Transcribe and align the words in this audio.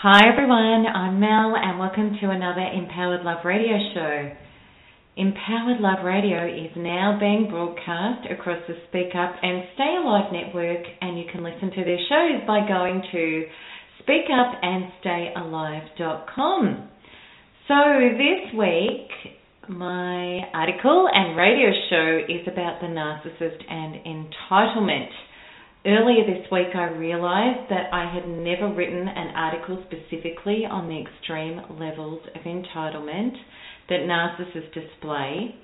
Hi 0.00 0.28
everyone, 0.30 0.86
I'm 0.86 1.18
Mel 1.18 1.56
and 1.58 1.76
welcome 1.76 2.16
to 2.20 2.30
another 2.30 2.62
Empowered 2.62 3.24
Love 3.24 3.44
Radio 3.44 3.76
show. 3.92 4.30
Empowered 5.16 5.80
Love 5.80 6.04
Radio 6.04 6.46
is 6.46 6.70
now 6.76 7.16
being 7.18 7.48
broadcast 7.50 8.24
across 8.30 8.62
the 8.68 8.76
Speak 8.86 9.16
Up 9.16 9.34
and 9.42 9.64
Stay 9.74 9.96
Alive 10.00 10.30
network 10.30 10.86
and 11.00 11.18
you 11.18 11.24
can 11.32 11.42
listen 11.42 11.72
to 11.72 11.82
their 11.82 11.98
shows 12.08 12.46
by 12.46 12.60
going 12.68 13.02
to 13.10 13.46
speakupandstayalive.com. 14.06 16.88
So 17.66 17.74
this 18.14 18.54
week 18.56 19.10
my 19.68 20.48
article 20.54 21.08
and 21.12 21.36
radio 21.36 21.72
show 21.90 22.20
is 22.28 22.46
about 22.46 22.80
the 22.80 22.86
narcissist 22.86 23.64
and 23.68 23.96
entitlement. 24.06 25.10
Earlier 25.86 26.26
this 26.26 26.50
week, 26.50 26.74
I 26.74 26.90
realised 26.90 27.70
that 27.70 27.92
I 27.92 28.12
had 28.12 28.28
never 28.28 28.74
written 28.74 29.06
an 29.06 29.34
article 29.36 29.82
specifically 29.86 30.66
on 30.68 30.88
the 30.88 31.00
extreme 31.00 31.78
levels 31.78 32.20
of 32.34 32.42
entitlement 32.42 33.34
that 33.88 34.00
narcissists 34.00 34.74
display, 34.74 35.54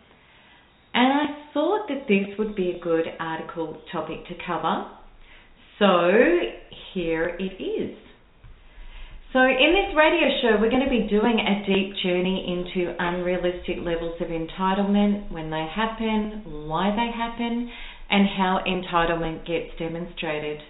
and 0.95 1.13
I 1.13 1.53
thought 1.53 1.89
that 1.89 2.07
this 2.07 2.39
would 2.39 2.55
be 2.55 2.71
a 2.71 2.79
good 2.79 3.07
article 3.19 3.77
topic 3.91 4.25
to 4.29 4.35
cover. 4.47 4.87
So 5.81 6.13
here 6.95 7.37
it 7.41 7.61
is. 7.61 7.97
So, 9.33 9.41
in 9.41 9.75
this 9.75 9.97
radio 9.97 10.29
show, 10.41 10.61
we're 10.61 10.71
going 10.71 10.85
to 10.85 10.89
be 10.89 11.09
doing 11.11 11.41
a 11.41 11.67
deep 11.67 11.93
journey 12.05 12.55
into 12.55 12.95
unrealistic 13.01 13.79
levels 13.83 14.15
of 14.21 14.29
entitlement, 14.29 15.33
when 15.33 15.51
they 15.51 15.67
happen, 15.75 16.69
why 16.69 16.95
they 16.95 17.11
happen, 17.11 17.69
and 18.11 18.29
how 18.37 18.61
entitlement 18.67 19.47
gets 19.47 19.79
demonstrated. 19.79 20.61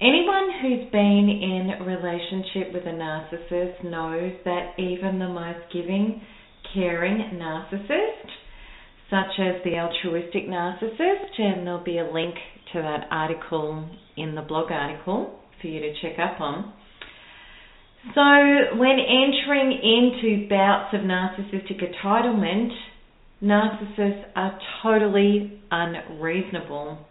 Anyone 0.00 0.50
who's 0.60 0.90
been 0.90 1.28
in 1.28 1.86
relationship 1.86 2.74
with 2.74 2.84
a 2.84 2.96
narcissist 2.96 3.84
knows 3.84 4.32
that 4.44 4.78
even 4.78 5.18
the 5.18 5.28
most 5.28 5.60
giving, 5.72 6.20
caring 6.74 7.38
narcissist, 7.38 8.28
such 9.08 9.38
as 9.38 9.62
the 9.64 9.78
altruistic 9.78 10.48
narcissist, 10.48 11.38
and 11.38 11.66
there'll 11.66 11.84
be 11.84 11.98
a 11.98 12.10
link 12.10 12.34
to 12.72 12.82
that 12.82 13.06
article 13.10 13.88
in 14.16 14.34
the 14.34 14.42
blog 14.42 14.70
article 14.70 15.38
for 15.60 15.68
you 15.68 15.80
to 15.80 15.92
check 16.02 16.18
up 16.18 16.40
on. 16.40 16.72
So, 18.14 18.76
when 18.76 18.98
entering 18.98 19.72
into 19.72 20.48
bouts 20.48 20.92
of 20.92 21.00
narcissistic 21.00 21.80
entitlement, 21.80 22.70
narcissists 23.44 24.24
are 24.34 24.58
totally 24.82 25.60
unreasonable. 25.70 27.06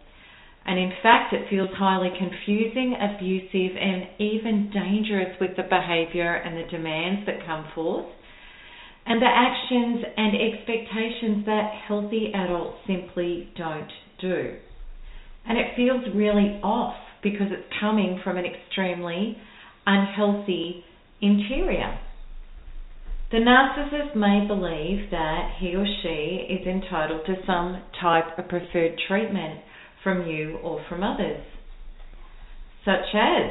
And 0.66 0.78
in 0.78 0.92
fact, 1.02 1.32
it 1.34 1.48
feels 1.50 1.68
highly 1.76 2.10
confusing, 2.18 2.96
abusive, 2.98 3.76
and 3.76 4.06
even 4.18 4.70
dangerous 4.72 5.36
with 5.40 5.56
the 5.56 5.62
behavior 5.62 6.34
and 6.34 6.56
the 6.56 6.70
demands 6.70 7.26
that 7.26 7.46
come 7.46 7.66
forth, 7.74 8.06
and 9.06 9.20
the 9.20 9.26
actions 9.26 10.02
and 10.16 10.32
expectations 10.34 11.44
that 11.44 11.70
healthy 11.86 12.32
adults 12.34 12.78
simply 12.86 13.48
don't 13.56 13.90
do. 14.20 14.56
And 15.46 15.58
it 15.58 15.76
feels 15.76 16.02
really 16.14 16.58
off 16.62 16.96
because 17.22 17.48
it's 17.50 17.72
coming 17.78 18.20
from 18.24 18.38
an 18.38 18.44
extremely 18.46 19.36
unhealthy 19.86 20.82
interior. 21.20 21.98
The 23.30 23.38
narcissist 23.38 24.14
may 24.14 24.46
believe 24.46 25.10
that 25.10 25.56
he 25.58 25.74
or 25.74 25.86
she 26.02 26.46
is 26.48 26.66
entitled 26.66 27.26
to 27.26 27.34
some 27.46 27.82
type 28.00 28.38
of 28.38 28.48
preferred 28.48 28.98
treatment 29.08 29.60
from 30.02 30.26
you 30.26 30.58
or 30.62 30.84
from 30.88 31.02
others, 31.02 31.42
such 32.84 33.14
as 33.14 33.50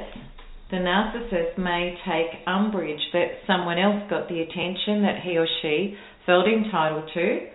the 0.69 0.78
narcissist 0.78 1.57
may 1.57 1.97
take 2.06 2.47
umbrage 2.47 3.01
that 3.11 3.41
someone 3.45 3.78
else 3.78 4.09
got 4.09 4.29
the 4.29 4.41
attention 4.41 5.01
that 5.01 5.22
he 5.23 5.38
or 5.38 5.47
she 5.61 5.97
felt 6.25 6.47
entitled 6.47 7.09
to. 7.13 7.47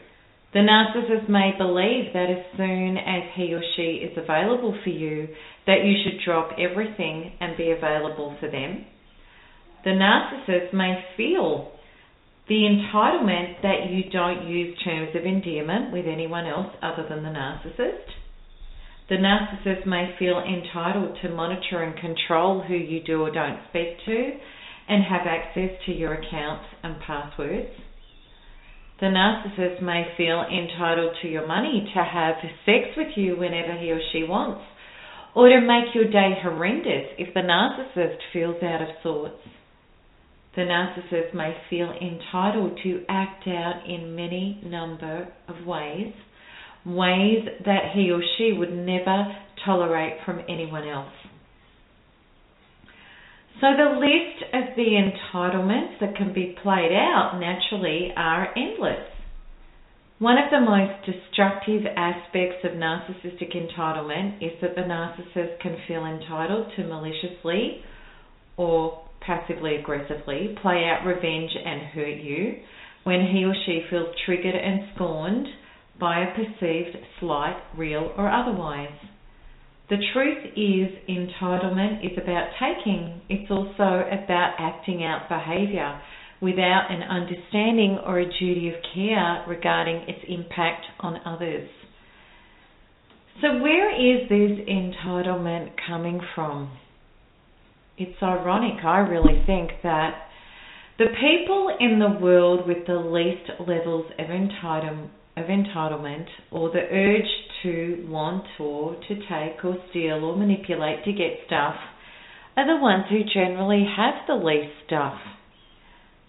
The 0.53 0.61
narcissist 0.61 1.29
may 1.29 1.53
believe 1.57 2.13
that 2.13 2.31
as 2.31 2.45
soon 2.57 2.97
as 2.97 3.23
he 3.35 3.55
or 3.55 3.63
she 3.77 4.03
is 4.05 4.17
available 4.17 4.77
for 4.83 4.91
you, 4.91 5.29
that 5.67 5.85
you 5.85 5.95
should 6.03 6.21
drop 6.25 6.51
everything 6.59 7.33
and 7.41 7.57
be 7.57 7.71
available 7.71 8.37
for 8.41 8.51
them. 8.51 8.87
The 9.85 9.91
narcissist 9.91 10.73
may 10.75 11.05
feel 11.17 11.73
the 12.49 12.65
entitlement 12.65 13.61
that 13.63 13.91
you 13.91 14.11
don't 14.11 14.49
use 14.49 14.77
terms 14.83 15.11
of 15.15 15.25
endearment 15.25 15.93
with 15.93 16.07
anyone 16.07 16.47
else 16.47 16.73
other 16.83 17.07
than 17.09 17.23
the 17.23 17.29
narcissist. 17.29 18.09
The 19.11 19.17
narcissist 19.17 19.87
may 19.87 20.15
feel 20.19 20.39
entitled 20.39 21.19
to 21.23 21.29
monitor 21.29 21.83
and 21.83 21.99
control 21.99 22.63
who 22.63 22.75
you 22.75 23.03
do 23.05 23.23
or 23.23 23.31
don't 23.31 23.61
speak 23.69 23.99
to 24.07 24.33
and 24.89 25.05
have 25.05 25.27
access 25.27 25.71
to 25.87 25.93
your 25.93 26.15
accounts 26.15 26.65
and 26.83 26.97
passwords. 27.01 27.73
The 29.01 29.07
narcissist 29.07 29.83
may 29.83 30.05
feel 30.17 30.43
entitled 30.43 31.17
to 31.23 31.29
your 31.29 31.47
money 31.47 31.91
to 31.95 32.03
have 32.03 32.35
sex 32.67 32.97
with 32.97 33.17
you 33.17 33.37
whenever 33.37 33.79
he 33.79 33.93
or 33.93 34.01
she 34.13 34.25
wants, 34.25 34.65
or 35.35 35.49
to 35.49 35.61
make 35.61 35.95
your 35.95 36.11
day 36.11 36.33
horrendous 36.43 37.13
if 37.19 37.33
the 37.33 37.41
narcissist 37.41 38.19
feels 38.33 38.63
out 38.63 38.83
of 38.83 38.89
sorts. 39.03 39.37
The 40.59 40.65
narcissist 40.65 41.35
may 41.35 41.57
feel 41.71 41.93
entitled 41.93 42.81
to 42.83 43.05
act 43.09 43.47
out 43.47 43.83
in 43.87 44.17
many 44.17 44.61
number 44.67 45.29
of 45.47 45.65
ways, 45.65 46.13
ways 46.85 47.47
that 47.65 47.93
he 47.95 48.11
or 48.11 48.21
she 48.37 48.53
would 48.59 48.73
never 48.73 49.37
tolerate 49.65 50.15
from 50.27 50.41
anyone 50.49 50.83
else. 50.89 51.13
So 53.61 53.69
the 53.71 54.01
list 54.01 54.53
of 54.53 54.75
the 54.75 54.99
entitlements 54.99 56.01
that 56.01 56.17
can 56.17 56.35
be 56.35 56.57
played 56.61 56.91
out 56.91 57.39
naturally 57.39 58.13
are 58.17 58.49
endless. 58.57 59.07
One 60.19 60.39
of 60.39 60.51
the 60.51 60.59
most 60.59 61.07
destructive 61.07 61.83
aspects 61.97 62.65
of 62.65 62.73
narcissistic 62.73 63.55
entitlement 63.55 64.43
is 64.43 64.61
that 64.61 64.75
the 64.75 64.81
narcissist 64.81 65.61
can 65.61 65.77
feel 65.87 66.05
entitled 66.05 66.73
to 66.75 66.83
maliciously 66.83 67.85
or 68.57 69.08
passively 69.21 69.77
aggressively 69.77 70.57
play 70.63 70.85
out 70.85 71.07
revenge 71.07 71.51
and 71.65 71.83
hurt 71.93 72.19
you 72.19 72.57
when 73.05 73.21
he 73.33 73.45
or 73.45 73.55
she 73.65 73.83
feels 73.91 74.15
triggered 74.27 74.55
and 74.55 74.89
scorned 74.95 75.47
by 76.01 76.21
a 76.21 76.35
perceived 76.35 76.97
slight, 77.21 77.57
real 77.77 78.13
or 78.17 78.31
otherwise. 78.31 78.93
The 79.91 79.97
truth 80.13 80.45
is, 80.55 80.99
entitlement 81.09 82.05
is 82.05 82.19
about 82.23 82.51
taking, 82.61 83.23
it's 83.29 83.51
also 83.51 84.05
about 84.07 84.55
acting 84.59 85.03
out 85.03 85.29
behaviour 85.29 86.01
without 86.41 86.89
an 86.91 87.03
understanding 87.03 87.99
or 88.07 88.21
a 88.21 88.39
duty 88.39 88.69
of 88.69 88.75
care 88.95 89.45
regarding 89.49 89.97
its 90.07 90.21
impact 90.29 90.85
on 91.01 91.17
others. 91.25 91.69
So, 93.41 93.59
where 93.59 93.91
is 93.91 94.29
this 94.29 94.67
entitlement 94.69 95.71
coming 95.87 96.21
from? 96.35 96.71
It's 97.99 98.23
ironic, 98.23 98.85
I 98.85 98.99
really 98.99 99.43
think, 99.45 99.71
that 99.83 100.29
the 100.99 101.07
people 101.21 101.77
in 101.81 101.99
the 101.99 102.19
world 102.21 102.67
with 102.67 102.87
the 102.87 102.95
least 102.95 103.51
levels 103.61 104.07
of, 104.19 104.27
of 104.31 105.51
entitlement 105.51 106.27
or 106.51 106.71
the 106.71 106.81
urge 106.81 107.29
to 107.63 108.07
want 108.09 108.45
or 108.61 108.95
to 109.09 109.15
take 109.15 109.65
or 109.65 109.77
steal 109.91 110.25
or 110.25 110.37
manipulate 110.37 111.05
to 111.05 111.13
get 111.13 111.39
stuff 111.47 111.75
are 112.57 112.67
the 112.67 112.83
ones 112.83 113.05
who 113.11 113.23
generally 113.33 113.85
have 113.97 114.15
the 114.27 114.35
least 114.35 114.75
stuff. 114.87 115.19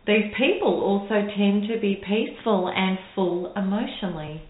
These 0.07 0.33
people 0.37 0.81
also 0.81 1.27
tend 1.37 1.67
to 1.67 1.79
be 1.79 2.01
peaceful 2.07 2.71
and 2.75 2.97
full 3.13 3.53
emotionally. 3.55 4.41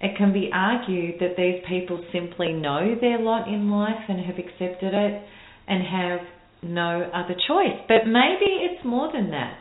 It 0.00 0.16
can 0.16 0.32
be 0.32 0.50
argued 0.52 1.16
that 1.18 1.36
these 1.36 1.62
people 1.68 2.04
simply 2.12 2.52
know 2.52 2.94
their 3.00 3.18
lot 3.18 3.48
in 3.48 3.70
life 3.70 4.04
and 4.08 4.24
have 4.24 4.38
accepted 4.38 4.94
it 4.94 5.22
and 5.68 5.82
have 5.82 6.20
no 6.62 7.10
other 7.14 7.34
choice. 7.46 7.80
But 7.86 8.06
maybe 8.06 8.46
it's 8.46 8.84
more 8.84 9.12
than 9.12 9.30
that. 9.30 9.58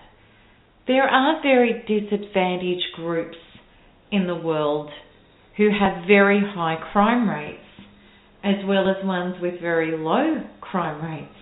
There 0.87 1.03
are 1.03 1.41
very 1.41 1.83
disadvantaged 1.87 2.93
groups 2.95 3.37
in 4.11 4.25
the 4.25 4.35
world 4.35 4.89
who 5.57 5.69
have 5.69 6.07
very 6.07 6.39
high 6.39 6.77
crime 6.93 7.29
rates 7.29 7.59
as 8.43 8.65
well 8.65 8.89
as 8.89 9.03
ones 9.05 9.35
with 9.41 9.59
very 9.59 9.97
low 9.97 10.43
crime 10.61 11.03
rates. 11.03 11.33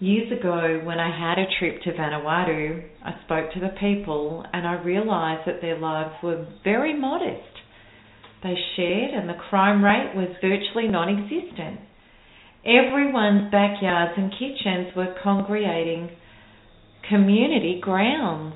Years 0.00 0.32
ago, 0.32 0.80
when 0.82 0.98
I 0.98 1.16
had 1.16 1.38
a 1.38 1.46
trip 1.58 1.80
to 1.82 1.92
Vanuatu, 1.92 2.82
I 3.04 3.12
spoke 3.24 3.52
to 3.52 3.60
the 3.60 3.74
people 3.78 4.44
and 4.52 4.66
I 4.66 4.82
realised 4.82 5.42
that 5.46 5.60
their 5.60 5.78
lives 5.78 6.14
were 6.22 6.46
very 6.64 6.98
modest. 6.98 7.40
They 8.42 8.54
shared, 8.74 9.14
and 9.14 9.28
the 9.28 9.38
crime 9.48 9.84
rate 9.84 10.16
was 10.16 10.34
virtually 10.40 10.88
non 10.88 11.08
existent. 11.08 11.78
Everyone's 12.64 13.50
backyards 13.50 14.12
and 14.16 14.30
kitchens 14.32 14.94
were 14.96 15.14
congregating 15.22 16.10
community 17.08 17.80
grounds. 17.82 18.54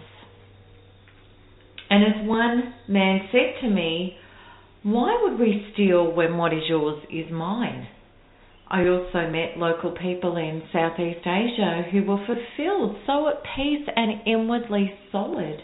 And 1.90 2.04
as 2.04 2.26
one 2.26 2.74
man 2.88 3.28
said 3.32 3.60
to 3.62 3.68
me, 3.68 4.16
why 4.82 5.18
would 5.22 5.40
we 5.40 5.68
steal 5.72 6.12
when 6.12 6.36
what 6.36 6.52
is 6.52 6.62
yours 6.68 7.02
is 7.10 7.30
mine? 7.32 7.88
I 8.68 8.86
also 8.86 9.28
met 9.30 9.58
local 9.58 9.92
people 9.92 10.36
in 10.36 10.62
Southeast 10.72 11.26
Asia 11.26 11.82
who 11.90 12.02
were 12.02 12.24
fulfilled, 12.26 12.96
so 13.06 13.28
at 13.28 13.42
peace 13.56 13.88
and 13.94 14.26
inwardly 14.26 14.92
solid 15.12 15.60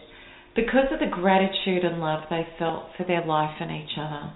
because 0.54 0.86
of 0.92 1.00
the 1.00 1.06
gratitude 1.06 1.84
and 1.84 2.00
love 2.00 2.24
they 2.30 2.46
felt 2.58 2.90
for 2.96 3.04
their 3.04 3.24
life 3.24 3.56
and 3.60 3.70
each 3.70 3.96
other. 3.98 4.32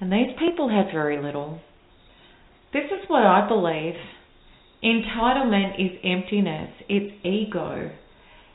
And 0.00 0.12
these 0.12 0.36
people 0.38 0.68
had 0.68 0.92
very 0.92 1.22
little. 1.22 1.60
This 2.72 2.84
is 2.84 3.08
what 3.08 3.24
I 3.24 3.48
believe. 3.48 3.94
Entitlement 4.82 5.74
is 5.78 5.98
emptiness, 6.04 6.70
it's 6.88 7.14
ego, 7.26 7.90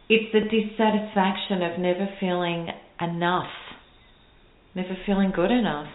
it's 0.09 0.31
the 0.33 0.39
dissatisfaction 0.39 1.61
of 1.61 1.79
never 1.79 2.07
feeling 2.19 2.69
enough, 2.99 3.51
never 4.73 4.95
feeling 5.05 5.31
good 5.35 5.51
enough, 5.51 5.91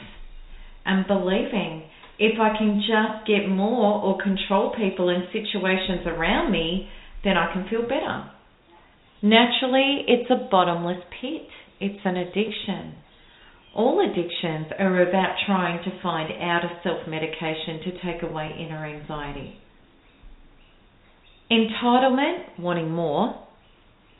and 0.84 1.06
believing 1.06 1.82
if 2.18 2.38
I 2.38 2.56
can 2.56 2.80
just 2.80 3.26
get 3.26 3.48
more 3.48 4.02
or 4.02 4.18
control 4.22 4.72
people 4.76 5.08
and 5.08 5.24
situations 5.32 6.06
around 6.06 6.52
me, 6.52 6.88
then 7.24 7.36
I 7.36 7.52
can 7.52 7.66
feel 7.68 7.82
better. 7.82 8.30
Naturally, 9.22 10.04
it's 10.06 10.30
a 10.30 10.48
bottomless 10.50 11.02
pit, 11.20 11.48
it's 11.80 12.00
an 12.04 12.18
addiction. 12.18 12.94
All 13.74 14.00
addictions 14.00 14.66
are 14.78 15.08
about 15.08 15.36
trying 15.46 15.82
to 15.84 16.02
find 16.02 16.32
out 16.42 16.64
of 16.64 16.70
self 16.82 17.06
medication 17.06 17.80
to 17.84 18.02
take 18.02 18.22
away 18.22 18.50
inner 18.58 18.84
anxiety. 18.84 19.58
Entitlement, 21.50 22.58
wanting 22.58 22.90
more, 22.90 23.34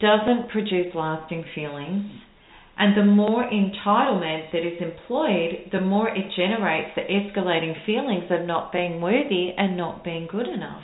doesn't 0.00 0.50
produce 0.50 0.94
lasting 0.94 1.44
feelings, 1.54 2.10
and 2.78 2.96
the 2.96 3.04
more 3.04 3.44
entitlement 3.44 4.52
that 4.52 4.66
is 4.66 4.80
employed, 4.80 5.68
the 5.72 5.80
more 5.80 6.08
it 6.08 6.32
generates 6.36 6.90
the 6.94 7.02
escalating 7.02 7.74
feelings 7.84 8.30
of 8.30 8.46
not 8.46 8.72
being 8.72 9.00
worthy 9.00 9.50
and 9.56 9.76
not 9.76 10.04
being 10.04 10.28
good 10.30 10.48
enough. 10.48 10.82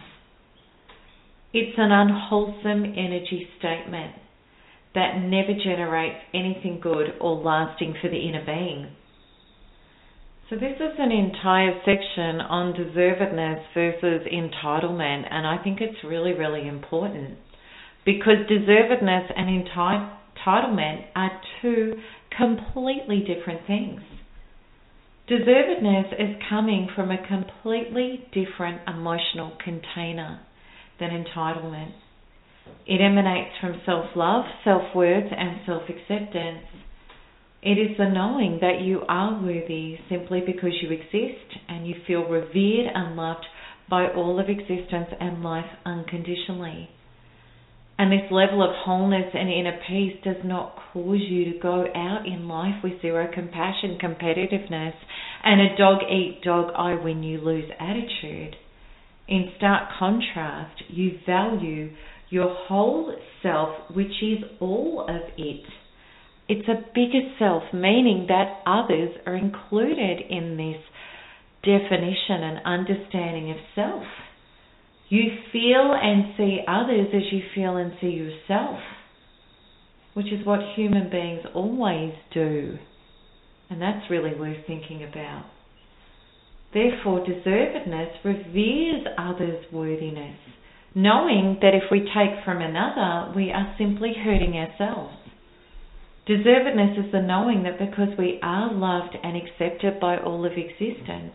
It's 1.52 1.78
an 1.78 1.92
unwholesome 1.92 2.84
energy 2.84 3.48
statement 3.58 4.12
that 4.96 5.20
never 5.20 5.52
generates 5.62 6.16
anything 6.34 6.80
good 6.82 7.12
or 7.20 7.36
lasting 7.36 7.94
for 8.00 8.08
the 8.08 8.16
inner 8.16 8.44
being. 8.44 8.88
So, 10.48 10.56
this 10.56 10.76
is 10.76 10.96
an 10.98 11.12
entire 11.12 11.74
section 11.84 12.40
on 12.40 12.72
deservedness 12.72 13.62
versus 13.74 14.26
entitlement, 14.32 15.26
and 15.30 15.46
I 15.46 15.62
think 15.62 15.80
it's 15.80 16.02
really, 16.02 16.32
really 16.32 16.66
important 16.66 17.36
because 18.06 18.46
deservedness 18.48 19.32
and 19.36 19.66
entitlement 19.66 21.04
are 21.14 21.40
two 21.60 21.94
completely 22.36 23.20
different 23.26 23.66
things. 23.66 24.00
Deservedness 25.28 26.12
is 26.14 26.40
coming 26.48 26.88
from 26.94 27.10
a 27.10 27.26
completely 27.26 28.24
different 28.32 28.80
emotional 28.88 29.52
container 29.62 30.40
than 31.00 31.10
entitlement. 31.10 31.92
It 32.86 33.00
emanates 33.00 33.56
from 33.60 33.80
self 33.84 34.06
love, 34.14 34.44
self 34.64 34.94
worth, 34.94 35.32
and 35.32 35.60
self 35.66 35.82
acceptance. 35.88 36.66
It 37.62 37.78
is 37.78 37.96
the 37.96 38.08
knowing 38.08 38.58
that 38.60 38.80
you 38.80 39.02
are 39.08 39.42
worthy 39.42 39.98
simply 40.08 40.40
because 40.40 40.80
you 40.80 40.90
exist 40.92 41.58
and 41.68 41.86
you 41.86 41.96
feel 42.06 42.22
revered 42.28 42.86
and 42.94 43.16
loved 43.16 43.44
by 43.90 44.08
all 44.08 44.38
of 44.38 44.48
existence 44.48 45.08
and 45.18 45.42
life 45.42 45.70
unconditionally. 45.84 46.90
And 47.98 48.12
this 48.12 48.30
level 48.30 48.62
of 48.62 48.76
wholeness 48.84 49.32
and 49.32 49.48
inner 49.48 49.80
peace 49.88 50.18
does 50.22 50.44
not 50.44 50.76
cause 50.92 51.20
you 51.20 51.52
to 51.52 51.58
go 51.58 51.86
out 51.94 52.26
in 52.26 52.46
life 52.46 52.84
with 52.84 53.00
zero 53.00 53.26
compassion, 53.32 53.98
competitiveness, 54.00 54.94
and 55.42 55.60
a 55.60 55.76
dog 55.76 56.02
eat 56.10 56.42
dog 56.44 56.72
I 56.76 56.94
win 56.94 57.22
you 57.22 57.38
lose 57.38 57.70
attitude. 57.80 58.54
In 59.28 59.50
stark 59.56 59.88
contrast, 59.98 60.82
you 60.88 61.18
value 61.26 61.90
your 62.30 62.54
whole 62.54 63.14
self, 63.42 63.70
which 63.94 64.22
is 64.22 64.44
all 64.60 65.06
of 65.08 65.22
it. 65.36 65.64
It's 66.48 66.68
a 66.68 66.84
bigger 66.94 67.28
self, 67.38 67.62
meaning 67.72 68.26
that 68.28 68.62
others 68.66 69.10
are 69.26 69.36
included 69.36 70.20
in 70.30 70.56
this 70.56 70.82
definition 71.62 72.42
and 72.42 72.60
understanding 72.64 73.50
of 73.50 73.56
self. 73.74 74.04
You 75.08 75.22
feel 75.52 75.94
and 76.00 76.34
see 76.36 76.60
others 76.66 77.08
as 77.14 77.32
you 77.32 77.40
feel 77.54 77.76
and 77.76 77.92
see 78.00 78.08
yourself, 78.08 78.78
which 80.14 80.32
is 80.32 80.44
what 80.44 80.60
human 80.74 81.10
beings 81.10 81.42
always 81.54 82.12
do. 82.32 82.76
And 83.70 83.80
that's 83.82 84.10
really 84.10 84.34
worth 84.34 84.66
thinking 84.66 85.04
about. 85.04 85.46
Therefore, 86.72 87.24
deservedness 87.24 88.24
reveres 88.24 89.06
others' 89.18 89.64
worthiness, 89.72 90.38
knowing 90.96 91.58
that 91.60 91.74
if 91.74 91.82
we 91.90 92.00
take 92.00 92.42
from 92.42 92.62
another, 92.62 93.30
we 93.36 93.52
are 93.52 93.74
simply 93.76 94.14
hurting 94.24 94.54
ourselves. 94.54 95.14
Deservedness 96.26 96.98
is 96.98 97.12
the 97.12 97.20
knowing 97.20 97.64
that 97.64 97.78
because 97.78 98.16
we 98.18 98.40
are 98.42 98.72
loved 98.72 99.14
and 99.22 99.36
accepted 99.36 100.00
by 100.00 100.16
all 100.16 100.46
of 100.46 100.52
existence, 100.52 101.34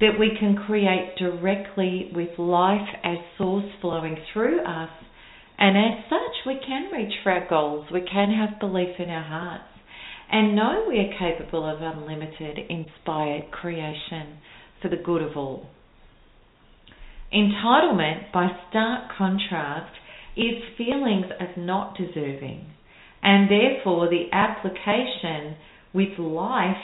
that 0.00 0.18
we 0.18 0.30
can 0.40 0.56
create 0.66 1.14
directly 1.18 2.10
with 2.14 2.38
life 2.38 2.88
as 3.04 3.18
source 3.36 3.70
flowing 3.82 4.16
through 4.32 4.64
us, 4.64 4.90
and 5.58 5.76
as 5.76 6.04
such, 6.08 6.46
we 6.46 6.58
can 6.66 6.90
reach 6.90 7.12
for 7.22 7.32
our 7.32 7.46
goals, 7.50 7.86
we 7.92 8.00
can 8.00 8.30
have 8.32 8.58
belief 8.58 8.98
in 8.98 9.10
our 9.10 9.24
hearts, 9.24 9.68
and 10.32 10.56
know 10.56 10.86
we 10.88 10.98
are 11.00 11.18
capable 11.18 11.68
of 11.68 11.82
unlimited, 11.82 12.58
inspired 12.70 13.50
creation 13.50 14.38
for 14.80 14.88
the 14.88 14.96
good 14.96 15.20
of 15.20 15.36
all. 15.36 15.66
Entitlement, 17.32 18.32
by 18.32 18.48
stark 18.68 19.10
contrast, 19.16 19.92
is 20.36 20.62
feelings 20.76 21.26
of 21.40 21.56
not 21.56 21.96
deserving, 21.96 22.66
and 23.22 23.50
therefore 23.50 24.08
the 24.08 24.26
application 24.32 25.56
with 25.92 26.18
life 26.18 26.76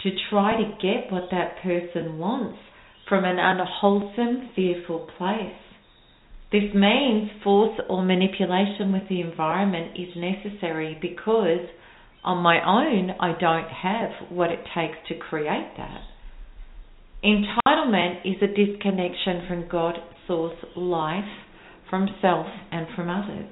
to 0.00 0.10
try 0.30 0.56
to 0.56 0.76
get 0.80 1.12
what 1.12 1.30
that 1.30 1.62
person 1.62 2.18
wants 2.18 2.58
from 3.08 3.24
an 3.24 3.38
unwholesome, 3.38 4.50
fearful 4.56 5.08
place. 5.16 5.54
This 6.50 6.74
means 6.74 7.30
force 7.42 7.78
or 7.88 8.04
manipulation 8.04 8.92
with 8.92 9.08
the 9.08 9.20
environment 9.20 9.96
is 9.96 10.16
necessary 10.16 10.96
because 11.00 11.68
on 12.24 12.38
my 12.38 12.58
own 12.64 13.10
I 13.20 13.38
don't 13.38 13.68
have 13.68 14.30
what 14.30 14.50
it 14.50 14.60
takes 14.74 14.96
to 15.08 15.14
create 15.16 15.72
that. 15.76 16.02
Entitlement 17.24 18.20
is 18.24 18.36
a 18.42 18.46
disconnection 18.46 19.46
from 19.48 19.68
God, 19.68 19.94
source, 20.26 20.56
life, 20.76 21.24
from 21.88 22.08
self, 22.20 22.46
and 22.70 22.86
from 22.94 23.08
others. 23.08 23.50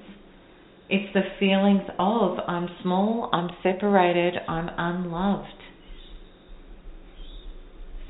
It's 0.89 1.13
the 1.15 1.23
feelings 1.41 1.89
of 1.99 2.39
I'm 2.47 2.69
small, 2.83 3.31
I'm 3.33 3.49
separated, 3.63 4.35
I'm 4.47 4.69
unloved. 4.77 5.49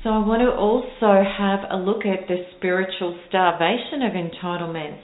So 0.03 0.09
I 0.11 0.19
want 0.19 0.41
to 0.41 0.51
also 0.51 1.23
have 1.25 1.65
a 1.71 1.81
look 1.81 2.05
at 2.05 2.27
the 2.27 2.45
spiritual 2.57 3.17
starvation 3.27 4.03
of 4.03 4.13
entitlement. 4.13 4.99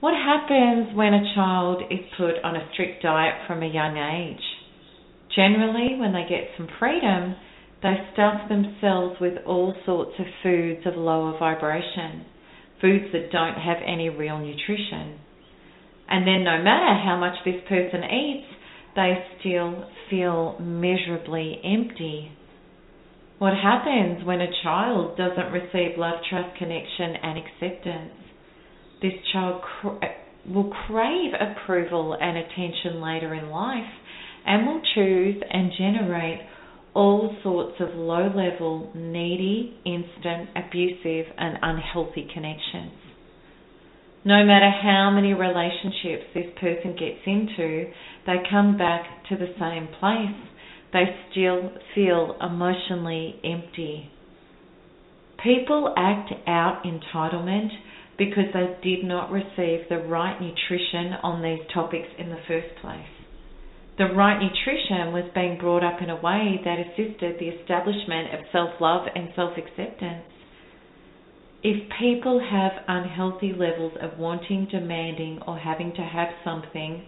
What 0.00 0.14
happens 0.14 0.96
when 0.96 1.12
a 1.12 1.34
child 1.34 1.82
is 1.90 2.00
put 2.16 2.42
on 2.42 2.56
a 2.56 2.68
strict 2.72 3.02
diet 3.02 3.46
from 3.46 3.62
a 3.62 3.66
young 3.66 3.98
age? 3.98 4.42
Generally, 5.36 5.96
when 6.00 6.12
they 6.12 6.24
get 6.28 6.48
some 6.56 6.68
freedom, 6.78 7.36
they 7.82 7.94
stuff 8.12 8.48
themselves 8.48 9.16
with 9.20 9.34
all 9.44 9.74
sorts 9.84 10.12
of 10.18 10.26
foods 10.42 10.86
of 10.86 10.94
lower 10.96 11.36
vibration, 11.38 12.24
foods 12.80 13.06
that 13.12 13.32
don't 13.32 13.58
have 13.58 13.78
any 13.84 14.08
real 14.08 14.38
nutrition. 14.38 15.18
And 16.08 16.26
then, 16.26 16.44
no 16.44 16.62
matter 16.62 16.94
how 17.04 17.16
much 17.18 17.36
this 17.44 17.60
person 17.68 18.04
eats, 18.04 18.46
they 18.94 19.14
still 19.40 19.84
feel 20.10 20.58
measurably 20.60 21.60
empty. 21.64 22.30
What 23.38 23.54
happens 23.54 24.24
when 24.24 24.40
a 24.40 24.52
child 24.62 25.16
doesn't 25.16 25.50
receive 25.52 25.98
love, 25.98 26.20
trust, 26.28 26.56
connection, 26.58 27.16
and 27.22 27.38
acceptance? 27.38 28.12
This 29.00 29.14
child 29.32 29.62
will 30.46 30.70
crave 30.86 31.32
approval 31.34 32.16
and 32.20 32.36
attention 32.36 33.00
later 33.00 33.34
in 33.34 33.50
life 33.50 33.90
and 34.46 34.66
will 34.66 34.82
choose 34.94 35.42
and 35.50 35.72
generate 35.76 36.40
all 36.94 37.34
sorts 37.42 37.80
of 37.80 37.94
low 37.94 38.26
level, 38.26 38.90
needy, 38.94 39.78
instant, 39.84 40.50
abusive, 40.54 41.32
and 41.38 41.58
unhealthy 41.62 42.28
connections. 42.32 42.92
No 44.24 44.44
matter 44.44 44.70
how 44.70 45.10
many 45.12 45.32
relationships 45.32 46.30
this 46.34 46.46
person 46.60 46.92
gets 46.92 47.20
into, 47.26 47.90
they 48.26 48.36
come 48.48 48.78
back 48.78 49.24
to 49.28 49.36
the 49.36 49.52
same 49.58 49.88
place. 49.98 50.36
They 50.92 51.06
still 51.30 51.72
feel 51.94 52.36
emotionally 52.40 53.40
empty. 53.42 54.10
People 55.42 55.92
act 55.96 56.32
out 56.46 56.84
entitlement 56.84 57.70
because 58.16 58.44
they 58.52 58.76
did 58.82 59.04
not 59.04 59.32
receive 59.32 59.88
the 59.88 60.04
right 60.06 60.40
nutrition 60.40 61.14
on 61.22 61.42
these 61.42 61.66
topics 61.74 62.08
in 62.18 62.28
the 62.28 62.38
first 62.46 62.68
place. 62.80 63.21
The 63.98 64.06
right 64.06 64.40
nutrition 64.40 65.12
was 65.12 65.30
being 65.34 65.58
brought 65.58 65.84
up 65.84 66.00
in 66.00 66.08
a 66.08 66.16
way 66.16 66.60
that 66.64 66.78
assisted 66.80 67.36
the 67.38 67.48
establishment 67.48 68.32
of 68.32 68.40
self 68.50 68.80
love 68.80 69.06
and 69.14 69.28
self 69.36 69.52
acceptance. 69.58 70.24
If 71.62 71.90
people 72.00 72.40
have 72.40 72.72
unhealthy 72.88 73.52
levels 73.52 73.92
of 74.00 74.18
wanting, 74.18 74.66
demanding, 74.70 75.40
or 75.46 75.58
having 75.58 75.92
to 75.94 76.02
have 76.02 76.28
something 76.42 77.04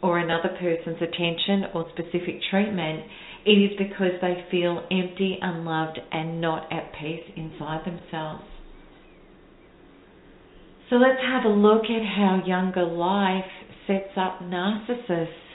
or 0.00 0.18
another 0.20 0.50
person's 0.60 1.02
attention 1.02 1.74
or 1.74 1.90
specific 1.90 2.40
treatment, 2.50 3.02
it 3.44 3.58
is 3.58 3.76
because 3.76 4.14
they 4.20 4.46
feel 4.50 4.86
empty, 4.92 5.38
unloved, 5.42 5.98
and 6.12 6.40
not 6.40 6.72
at 6.72 6.92
peace 6.94 7.24
inside 7.36 7.84
themselves. 7.84 8.44
So 10.88 10.96
let's 10.96 11.20
have 11.20 11.44
a 11.44 11.54
look 11.54 11.84
at 11.84 12.02
how 12.16 12.42
younger 12.46 12.84
life 12.84 13.50
sets 13.86 14.16
up 14.16 14.40
narcissists 14.40 15.47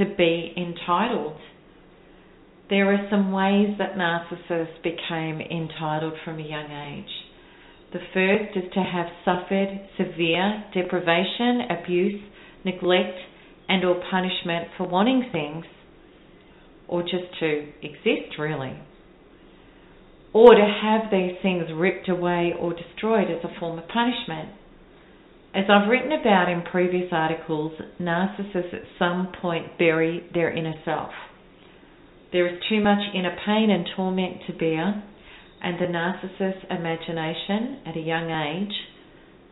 to 0.00 0.06
be 0.16 0.52
entitled. 0.56 1.36
There 2.70 2.92
are 2.92 3.08
some 3.10 3.32
ways 3.32 3.76
that 3.78 3.96
narcissists 3.96 4.82
became 4.82 5.40
entitled 5.40 6.14
from 6.24 6.38
a 6.38 6.42
young 6.42 6.70
age. 6.70 7.10
The 7.92 7.98
first 8.14 8.56
is 8.56 8.72
to 8.72 8.80
have 8.80 9.06
suffered 9.24 9.88
severe 9.98 10.64
deprivation, 10.72 11.62
abuse, 11.68 12.22
neglect, 12.64 13.18
and 13.68 13.84
or 13.84 14.00
punishment 14.10 14.68
for 14.76 14.88
wanting 14.88 15.28
things 15.32 15.64
or 16.88 17.02
just 17.02 17.38
to 17.40 17.66
exist 17.82 18.38
really. 18.38 18.78
Or 20.32 20.54
to 20.54 20.78
have 20.82 21.10
these 21.10 21.36
things 21.42 21.64
ripped 21.74 22.08
away 22.08 22.52
or 22.58 22.72
destroyed 22.72 23.28
as 23.30 23.44
a 23.44 23.60
form 23.60 23.78
of 23.78 23.88
punishment. 23.88 24.50
As 25.52 25.64
I've 25.68 25.88
written 25.88 26.12
about 26.12 26.48
in 26.48 26.62
previous 26.62 27.08
articles, 27.10 27.72
narcissists 28.00 28.72
at 28.72 28.86
some 29.00 29.32
point 29.42 29.76
bury 29.78 30.22
their 30.32 30.48
inner 30.48 30.74
self. 30.84 31.10
There 32.32 32.46
is 32.46 32.62
too 32.68 32.80
much 32.80 33.02
inner 33.12 33.36
pain 33.44 33.68
and 33.68 33.84
torment 33.96 34.42
to 34.46 34.52
bear, 34.52 35.02
and 35.60 35.76
the 35.80 35.86
narcissist's 35.86 36.64
imagination 36.70 37.80
at 37.84 37.96
a 37.96 38.00
young 38.00 38.30
age 38.30 38.72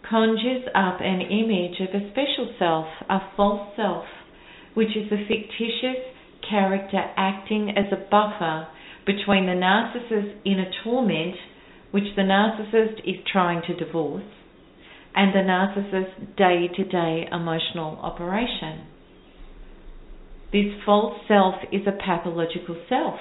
conjures 0.08 0.68
up 0.72 1.00
an 1.00 1.20
image 1.20 1.80
of 1.80 1.92
a 1.92 2.10
special 2.12 2.54
self, 2.60 2.86
a 3.10 3.18
false 3.36 3.74
self, 3.74 4.04
which 4.74 4.96
is 4.96 5.10
a 5.10 5.26
fictitious 5.26 6.14
character 6.48 7.02
acting 7.16 7.70
as 7.76 7.90
a 7.90 8.08
buffer 8.08 8.68
between 9.04 9.46
the 9.46 9.58
narcissist's 9.58 10.38
inner 10.44 10.70
torment, 10.84 11.34
which 11.90 12.14
the 12.14 12.22
narcissist 12.22 13.00
is 13.00 13.16
trying 13.32 13.62
to 13.66 13.74
divorce, 13.74 14.22
and 15.18 15.34
the 15.34 15.38
narcissist's 15.38 16.36
day 16.36 16.68
to 16.76 16.84
day 16.84 17.26
emotional 17.32 17.98
operation. 18.00 18.86
This 20.52 20.72
false 20.86 21.18
self 21.26 21.56
is 21.72 21.82
a 21.88 21.98
pathological 22.06 22.80
self, 22.88 23.18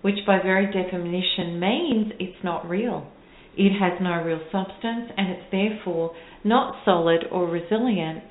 which 0.00 0.24
by 0.26 0.38
very 0.42 0.72
definition 0.72 1.60
means 1.60 2.12
it's 2.18 2.42
not 2.42 2.66
real. 2.66 3.06
It 3.58 3.78
has 3.78 4.00
no 4.00 4.22
real 4.24 4.40
substance 4.50 5.12
and 5.18 5.28
it's 5.32 5.50
therefore 5.52 6.12
not 6.44 6.76
solid 6.86 7.26
or 7.30 7.46
resilient. 7.46 8.24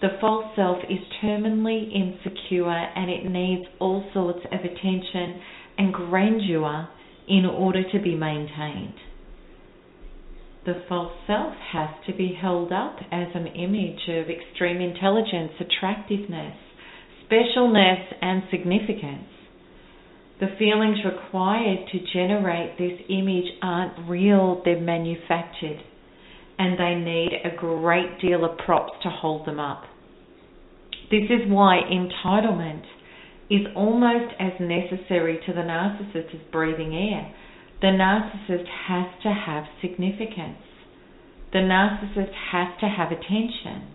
The 0.00 0.16
false 0.20 0.54
self 0.54 0.78
is 0.88 1.00
terminally 1.20 1.90
insecure 1.92 2.68
and 2.68 3.10
it 3.10 3.28
needs 3.28 3.68
all 3.80 4.08
sorts 4.14 4.46
of 4.52 4.60
attention 4.60 5.40
and 5.78 5.92
grandeur 5.92 6.88
in 7.26 7.44
order 7.44 7.82
to 7.90 8.00
be 8.00 8.14
maintained. 8.14 8.94
The 10.66 10.82
false 10.88 11.12
self 11.26 11.54
has 11.72 11.90
to 12.06 12.14
be 12.14 12.38
held 12.40 12.72
up 12.72 12.96
as 13.12 13.28
an 13.34 13.48
image 13.48 14.08
of 14.08 14.30
extreme 14.30 14.80
intelligence, 14.80 15.52
attractiveness, 15.60 16.56
specialness, 17.28 18.02
and 18.22 18.42
significance. 18.50 19.28
The 20.40 20.56
feelings 20.58 20.98
required 21.04 21.86
to 21.92 21.98
generate 22.14 22.78
this 22.78 22.98
image 23.10 23.44
aren't 23.60 24.08
real, 24.08 24.62
they're 24.64 24.80
manufactured, 24.80 25.82
and 26.58 26.78
they 26.78 26.94
need 26.94 27.32
a 27.44 27.54
great 27.54 28.18
deal 28.22 28.42
of 28.44 28.56
props 28.56 28.92
to 29.02 29.10
hold 29.10 29.46
them 29.46 29.60
up. 29.60 29.84
This 31.10 31.24
is 31.28 31.46
why 31.46 31.80
entitlement 31.92 32.84
is 33.50 33.66
almost 33.76 34.32
as 34.40 34.52
necessary 34.58 35.40
to 35.44 35.52
the 35.52 35.60
narcissist 35.60 36.34
as 36.34 36.40
breathing 36.50 36.94
air 36.94 37.34
the 37.84 37.90
narcissist 37.90 38.64
has 38.88 39.04
to 39.22 39.28
have 39.28 39.64
significance. 39.82 40.56
The 41.52 41.58
narcissist 41.58 42.32
has 42.50 42.68
to 42.80 42.86
have 42.88 43.12
attention. 43.12 43.92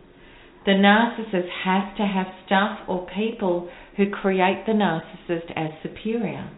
The 0.64 0.74
narcissist 0.74 1.50
has 1.66 1.98
to 1.98 2.04
have 2.04 2.28
stuff 2.46 2.88
or 2.88 3.08
people 3.08 3.68
who 3.98 4.12
create 4.12 4.66
the 4.68 4.74
narcissist 4.74 5.52
as 5.56 5.72
superior. 5.82 6.52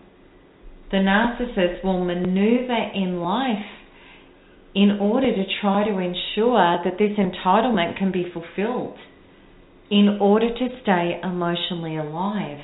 The 0.91 0.97
narcissist 0.97 1.85
will 1.85 2.03
maneuver 2.03 2.91
in 2.93 3.21
life 3.21 3.79
in 4.75 4.97
order 4.99 5.33
to 5.33 5.43
try 5.61 5.85
to 5.87 5.99
ensure 5.99 6.79
that 6.83 6.97
this 6.99 7.17
entitlement 7.17 7.97
can 7.97 8.11
be 8.11 8.25
fulfilled, 8.33 8.97
in 9.89 10.17
order 10.19 10.49
to 10.49 10.67
stay 10.81 11.17
emotionally 11.23 11.95
alive 11.95 12.59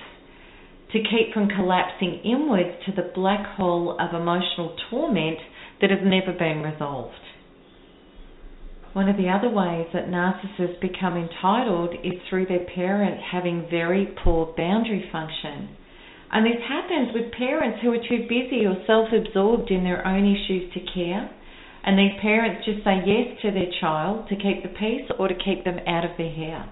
to 0.93 0.99
keep 0.99 1.33
from 1.33 1.49
collapsing 1.49 2.21
inwards 2.23 2.77
to 2.85 2.91
the 2.93 3.11
black 3.13 3.45
hole 3.57 3.97
of 3.99 4.13
emotional 4.13 4.75
torment 4.89 5.39
that 5.81 5.89
has 5.89 5.99
never 6.03 6.31
been 6.37 6.63
resolved. 6.63 7.15
One 8.93 9.09
of 9.09 9.17
the 9.17 9.29
other 9.29 9.49
ways 9.49 9.87
that 9.93 10.07
narcissists 10.07 10.81
become 10.81 11.17
entitled 11.17 11.93
is 12.03 12.19
through 12.29 12.47
their 12.47 12.65
parents 12.73 13.21
having 13.31 13.67
very 13.69 14.07
poor 14.23 14.53
boundary 14.57 15.07
function. 15.11 15.69
And 16.31 16.45
this 16.45 16.61
happens 16.67 17.13
with 17.13 17.31
parents 17.31 17.79
who 17.81 17.91
are 17.91 18.07
too 18.09 18.25
busy 18.27 18.65
or 18.65 18.75
self 18.87 19.09
absorbed 19.13 19.71
in 19.71 19.83
their 19.83 20.05
own 20.05 20.25
issues 20.25 20.73
to 20.73 20.79
care. 20.93 21.29
And 21.83 21.97
these 21.97 22.19
parents 22.21 22.65
just 22.65 22.83
say 22.83 23.03
yes 23.05 23.39
to 23.43 23.51
their 23.51 23.71
child 23.79 24.27
to 24.29 24.35
keep 24.35 24.63
the 24.63 24.69
peace 24.69 25.09
or 25.19 25.27
to 25.27 25.35
keep 25.35 25.63
them 25.63 25.79
out 25.87 26.03
of 26.03 26.17
their 26.17 26.33
hair. 26.33 26.67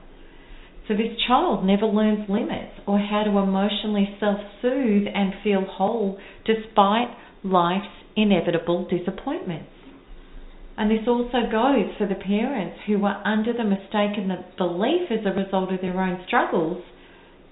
So 0.88 0.94
this 0.94 1.18
child 1.28 1.66
never 1.66 1.86
learns 1.86 2.30
limits 2.30 2.74
or 2.86 3.00
how 3.00 3.24
to 3.24 3.38
emotionally 3.38 4.16
self 4.20 4.40
soothe 4.62 5.08
and 5.14 5.34
feel 5.44 5.66
whole 5.66 6.20
despite 6.46 7.10
life's 7.44 7.88
inevitable 8.16 8.88
disappointments. 8.88 9.70
And 10.78 10.92
this 10.92 11.08
also 11.08 11.50
goes 11.50 11.96
for 11.98 12.06
the 12.06 12.16
parents 12.16 12.80
who 12.86 13.04
are 13.06 13.22
under 13.26 13.54
the 13.54 13.64
mistaken 13.64 14.32
belief 14.58 15.10
as 15.10 15.26
a 15.26 15.36
result 15.36 15.72
of 15.72 15.82
their 15.82 16.00
own 16.00 16.24
struggles 16.28 16.84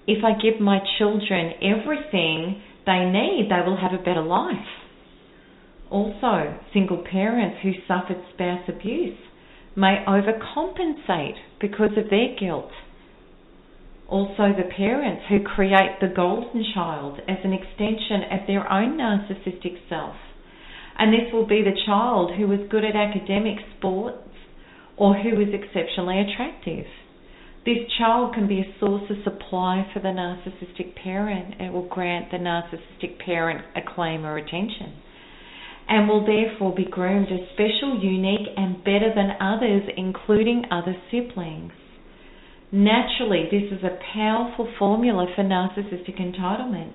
if 0.06 0.22
I 0.22 0.32
give 0.40 0.60
my 0.60 0.80
children 0.98 1.54
everything 1.62 2.62
they 2.84 3.04
need, 3.06 3.48
they 3.50 3.66
will 3.66 3.78
have 3.78 3.98
a 3.98 4.02
better 4.02 4.22
life. 4.22 4.68
Also, 5.90 6.58
single 6.72 7.02
parents 7.10 7.58
who 7.62 7.72
suffered 7.88 8.22
spouse 8.34 8.68
abuse 8.68 9.16
may 9.76 10.04
overcompensate 10.06 11.36
because 11.60 11.96
of 11.96 12.10
their 12.10 12.36
guilt 12.38 12.70
also 14.08 14.52
the 14.56 14.68
parents 14.76 15.22
who 15.28 15.40
create 15.42 16.00
the 16.00 16.12
golden 16.14 16.64
child 16.74 17.20
as 17.28 17.38
an 17.44 17.52
extension 17.52 18.22
of 18.30 18.46
their 18.46 18.70
own 18.70 18.98
narcissistic 18.98 19.78
self. 19.88 20.16
And 20.98 21.12
this 21.12 21.32
will 21.32 21.46
be 21.46 21.62
the 21.62 21.78
child 21.86 22.32
who 22.36 22.52
is 22.52 22.70
good 22.70 22.84
at 22.84 22.94
academic 22.94 23.58
sports 23.78 24.28
or 24.96 25.14
who 25.14 25.40
is 25.40 25.48
exceptionally 25.52 26.20
attractive. 26.20 26.86
This 27.64 27.78
child 27.98 28.34
can 28.34 28.46
be 28.46 28.60
a 28.60 28.78
source 28.78 29.10
of 29.10 29.16
supply 29.24 29.88
for 29.92 30.00
the 30.00 30.08
narcissistic 30.08 30.94
parent. 31.02 31.60
It 31.60 31.72
will 31.72 31.88
grant 31.88 32.30
the 32.30 32.36
narcissistic 32.36 33.18
parent 33.24 33.64
acclaim 33.74 34.24
or 34.24 34.36
attention 34.36 35.00
and 35.88 36.08
will 36.08 36.24
therefore 36.24 36.74
be 36.74 36.84
groomed 36.84 37.28
as 37.30 37.48
special, 37.52 37.98
unique, 38.00 38.48
and 38.56 38.82
better 38.84 39.12
than 39.14 39.36
others, 39.40 39.82
including 39.96 40.64
other 40.70 40.96
siblings. 41.10 41.72
Naturally, 42.74 43.44
this 43.52 43.70
is 43.70 43.84
a 43.84 44.00
powerful 44.12 44.68
formula 44.80 45.28
for 45.36 45.44
narcissistic 45.44 46.18
entitlement. 46.20 46.94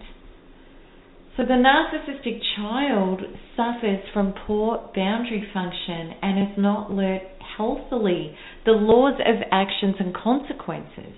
So 1.38 1.44
the 1.44 1.54
narcissistic 1.54 2.42
child 2.58 3.22
suffers 3.56 4.02
from 4.12 4.34
poor 4.46 4.92
boundary 4.94 5.48
function 5.54 6.16
and 6.22 6.38
has 6.38 6.58
not 6.58 6.92
learnt 6.92 7.24
healthily 7.56 8.36
the 8.66 8.74
laws 8.74 9.22
of 9.26 9.42
actions 9.54 9.96
and 10.02 10.14
consequences. 10.14 11.16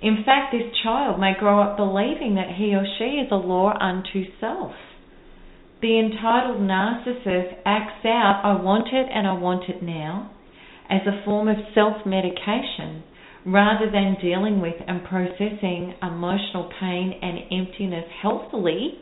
In 0.00 0.24
fact, 0.24 0.54
this 0.54 0.72
child 0.82 1.20
may 1.20 1.34
grow 1.38 1.60
up 1.60 1.76
believing 1.76 2.36
that 2.36 2.56
he 2.56 2.74
or 2.74 2.86
she 2.96 3.20
is 3.20 3.28
a 3.30 3.36
law 3.36 3.76
unto 3.78 4.24
self. 4.40 4.72
The 5.82 5.98
entitled 5.98 6.62
narcissist 6.62 7.52
acts 7.66 8.06
out, 8.06 8.40
I 8.44 8.62
want 8.62 8.88
it 8.94 9.08
and 9.12 9.26
I 9.26 9.34
want 9.34 9.68
it 9.68 9.82
now, 9.82 10.30
as 10.88 11.02
a 11.06 11.22
form 11.26 11.48
of 11.48 11.58
self 11.74 12.06
medication 12.06 13.02
rather 13.46 13.90
than 13.90 14.16
dealing 14.20 14.60
with 14.60 14.74
and 14.86 15.04
processing 15.04 15.94
emotional 16.02 16.70
pain 16.80 17.14
and 17.22 17.38
emptiness 17.50 18.04
healthily, 18.22 18.98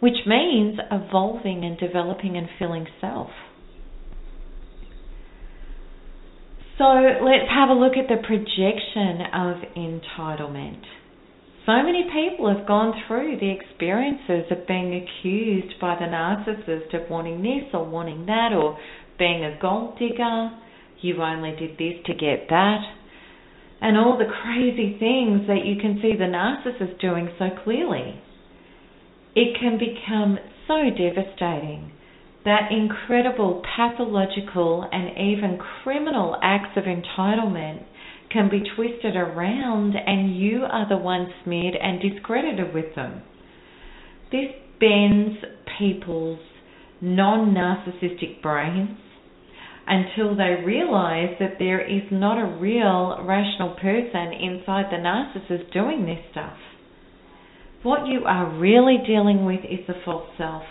which 0.00 0.26
means 0.26 0.78
evolving 0.90 1.64
and 1.64 1.78
developing 1.78 2.36
and 2.36 2.48
filling 2.58 2.86
self. 3.00 3.30
So 6.78 6.84
let's 6.86 7.50
have 7.50 7.68
a 7.68 7.74
look 7.74 7.92
at 7.98 8.08
the 8.08 8.16
projection 8.26 9.20
of 9.34 9.56
entitlement. 9.76 10.80
So 11.66 11.72
many 11.82 12.04
people 12.04 12.48
have 12.56 12.66
gone 12.66 12.94
through 13.06 13.36
the 13.38 13.50
experiences 13.50 14.50
of 14.50 14.66
being 14.66 14.94
accused 15.06 15.78
by 15.78 15.96
the 15.96 16.06
narcissist 16.06 16.94
of 16.94 17.10
wanting 17.10 17.42
this 17.42 17.68
or 17.74 17.84
wanting 17.84 18.24
that 18.26 18.54
or 18.54 18.78
being 19.18 19.44
a 19.44 19.58
gold 19.60 19.98
digger. 19.98 20.50
You 21.02 21.22
only 21.22 21.54
did 21.56 21.76
this 21.76 22.02
to 22.06 22.14
get 22.14 22.48
that. 22.48 22.80
And 23.82 23.96
all 23.96 24.18
the 24.18 24.30
crazy 24.42 24.96
things 24.98 25.46
that 25.46 25.64
you 25.64 25.76
can 25.80 25.98
see 26.02 26.12
the 26.16 26.24
narcissist 26.24 27.00
doing 27.00 27.30
so 27.38 27.48
clearly. 27.64 28.20
It 29.34 29.56
can 29.58 29.78
become 29.78 30.38
so 30.66 30.90
devastating 30.90 31.92
that 32.44 32.70
incredible 32.70 33.62
pathological 33.76 34.88
and 34.92 35.10
even 35.16 35.58
criminal 35.82 36.36
acts 36.42 36.76
of 36.76 36.84
entitlement 36.84 37.84
can 38.30 38.48
be 38.48 38.62
twisted 38.76 39.16
around 39.16 39.94
and 39.94 40.36
you 40.36 40.64
are 40.64 40.88
the 40.88 40.96
one 40.96 41.32
smeared 41.44 41.74
and 41.74 42.00
discredited 42.00 42.72
with 42.72 42.94
them. 42.94 43.22
This 44.30 44.48
bends 44.78 45.38
people's 45.78 46.38
non 47.00 47.54
narcissistic 47.54 48.40
brains 48.42 48.96
until 49.86 50.36
they 50.36 50.62
realize 50.64 51.36
that 51.40 51.58
there 51.58 51.80
is 51.80 52.02
not 52.10 52.38
a 52.38 52.58
real 52.58 53.18
rational 53.24 53.74
person 53.80 54.32
inside 54.32 54.86
the 54.90 54.96
narcissist 54.96 55.72
doing 55.72 56.06
this 56.06 56.24
stuff. 56.30 56.56
What 57.82 58.06
you 58.06 58.24
are 58.26 58.58
really 58.58 58.98
dealing 59.06 59.44
with 59.44 59.60
is 59.60 59.86
the 59.86 59.94
false 60.04 60.28
self 60.36 60.64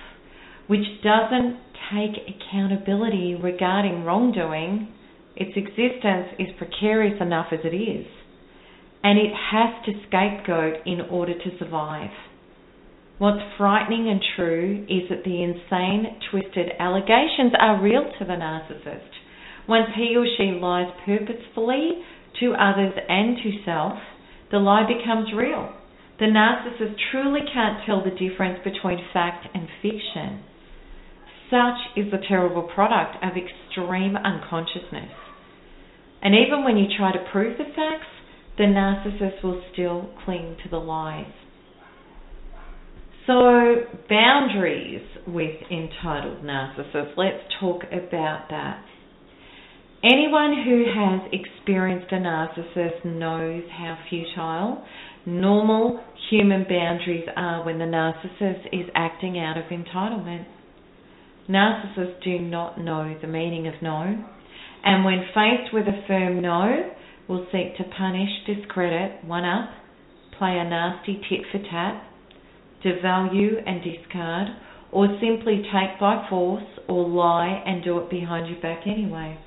which 0.69 0.85
doesn't 1.03 1.57
take 1.91 2.13
accountability 2.29 3.33
regarding 3.33 4.03
wrongdoing, 4.03 4.87
its 5.35 5.49
existence 5.57 6.27
is 6.37 6.47
precarious 6.59 7.19
enough 7.19 7.47
as 7.51 7.59
it 7.63 7.75
is, 7.75 8.05
and 9.03 9.17
it 9.17 9.33
has 9.51 9.83
to 9.85 9.93
scapegoat 10.07 10.85
in 10.85 11.01
order 11.09 11.33
to 11.33 11.57
survive. 11.57 12.11
What's 13.19 13.43
frightening 13.57 14.07
and 14.07 14.21
true 14.37 14.85
is 14.87 15.09
that 15.09 15.25
the 15.25 15.43
insane, 15.43 16.19
twisted 16.31 16.71
allegations 16.79 17.51
are 17.59 17.83
real 17.83 18.09
to 18.17 18.23
the 18.23 18.39
narcissist. 18.39 19.11
Once 19.67 19.89
he 19.93 20.15
or 20.15 20.25
she 20.37 20.57
lies 20.57 20.87
purposefully 21.05 22.01
to 22.39 22.53
others 22.53 22.93
and 23.09 23.35
to 23.43 23.51
self, 23.65 23.99
the 24.51 24.57
lie 24.57 24.87
becomes 24.87 25.33
real. 25.35 25.69
The 26.19 26.31
narcissist 26.31 26.95
truly 27.11 27.41
can't 27.53 27.85
tell 27.85 28.01
the 28.01 28.11
difference 28.11 28.59
between 28.63 29.03
fact 29.11 29.47
and 29.53 29.67
fiction. 29.81 30.39
Such 31.49 31.97
is 31.97 32.11
the 32.11 32.23
terrible 32.25 32.63
product 32.73 33.17
of 33.21 33.35
extreme 33.35 34.15
unconsciousness. 34.15 35.11
And 36.21 36.33
even 36.35 36.63
when 36.63 36.77
you 36.77 36.87
try 36.97 37.11
to 37.11 37.31
prove 37.33 37.57
the 37.57 37.65
facts, 37.65 38.07
the 38.57 38.63
narcissist 38.63 39.43
will 39.43 39.61
still 39.73 40.09
cling 40.23 40.55
to 40.63 40.69
the 40.69 40.77
lies. 40.77 41.33
So, 43.29 43.35
boundaries 44.09 45.03
with 45.27 45.53
entitled 45.69 46.43
narcissists. 46.43 47.15
Let's 47.15 47.43
talk 47.59 47.83
about 47.91 48.47
that. 48.49 48.83
Anyone 50.03 50.63
who 50.65 50.85
has 50.89 51.29
experienced 51.31 52.11
a 52.11 52.15
narcissist 52.15 53.05
knows 53.05 53.65
how 53.69 53.99
futile 54.09 54.83
normal 55.27 56.03
human 56.31 56.63
boundaries 56.67 57.27
are 57.35 57.63
when 57.63 57.77
the 57.77 57.85
narcissist 57.85 58.65
is 58.73 58.89
acting 58.95 59.37
out 59.37 59.59
of 59.59 59.65
entitlement. 59.65 60.45
Narcissists 61.47 62.23
do 62.23 62.39
not 62.39 62.81
know 62.81 63.15
the 63.21 63.27
meaning 63.27 63.67
of 63.67 63.75
no, 63.83 64.25
and 64.83 65.05
when 65.05 65.19
faced 65.35 65.71
with 65.71 65.85
a 65.85 66.03
firm 66.07 66.41
no, 66.41 66.89
will 67.27 67.45
seek 67.51 67.77
to 67.77 67.83
punish, 67.95 68.31
discredit, 68.47 69.23
one 69.23 69.45
up, 69.45 69.69
play 70.39 70.57
a 70.57 70.67
nasty 70.67 71.21
tit 71.29 71.41
for 71.51 71.59
tat, 71.69 72.08
devalue 72.83 73.61
and 73.65 73.83
discard, 73.83 74.47
or 74.91 75.07
simply 75.21 75.61
take 75.71 75.99
by 75.99 76.25
force 76.29 76.63
or 76.87 77.07
lie 77.07 77.63
and 77.65 77.83
do 77.83 77.99
it 77.99 78.09
behind 78.09 78.49
your 78.49 78.61
back 78.61 78.87
anyway. 78.87 79.37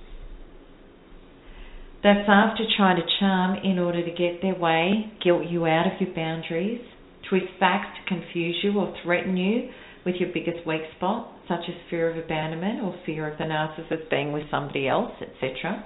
That's 2.03 2.29
after 2.29 2.65
trying 2.77 2.97
to 2.97 3.07
charm 3.21 3.57
in 3.63 3.79
order 3.79 4.05
to 4.05 4.11
get 4.11 4.43
their 4.43 4.57
way, 4.57 5.13
guilt 5.23 5.45
you 5.49 5.67
out 5.67 5.87
of 5.87 6.01
your 6.01 6.15
boundaries, 6.15 6.81
twist 7.29 7.47
facts 7.61 7.97
to 7.99 8.15
confuse 8.15 8.57
you 8.63 8.79
or 8.79 8.95
threaten 9.05 9.37
you 9.37 9.71
with 10.05 10.17
your 10.17 10.31
biggest 10.35 10.67
weak 10.67 10.83
spot, 10.97 11.31
such 11.49 11.61
as 11.69 11.75
fear 11.89 12.11
of 12.11 12.17
abandonment 12.17 12.83
or 12.83 12.95
fear 13.07 13.31
of 13.31 13.39
the 13.39 13.45
narcissist 13.45 14.11
being 14.11 14.33
with 14.33 14.43
somebody 14.51 14.89
else, 14.89 15.13
etc. 15.21 15.85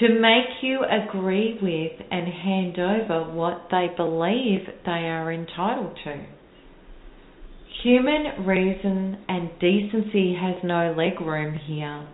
To 0.00 0.20
make 0.20 0.62
you 0.62 0.84
agree 0.84 1.58
with 1.62 2.06
and 2.10 2.28
hand 2.28 2.78
over 2.78 3.32
what 3.32 3.68
they 3.70 3.86
believe 3.96 4.60
they 4.84 4.90
are 4.90 5.32
entitled 5.32 5.96
to. 6.04 6.35
Human 7.86 8.44
reason 8.44 9.16
and 9.28 9.48
decency 9.60 10.34
has 10.34 10.56
no 10.64 10.92
leg 10.98 11.20
room 11.20 11.54
here. 11.54 12.04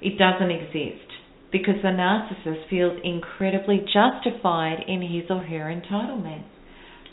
It 0.00 0.16
doesn't 0.16 0.50
exist 0.50 1.12
because 1.52 1.76
the 1.82 1.92
narcissist 1.92 2.70
feels 2.70 2.98
incredibly 3.04 3.84
justified 3.92 4.78
in 4.88 5.02
his 5.02 5.28
or 5.28 5.42
her 5.42 5.68
entitlement. 5.68 6.44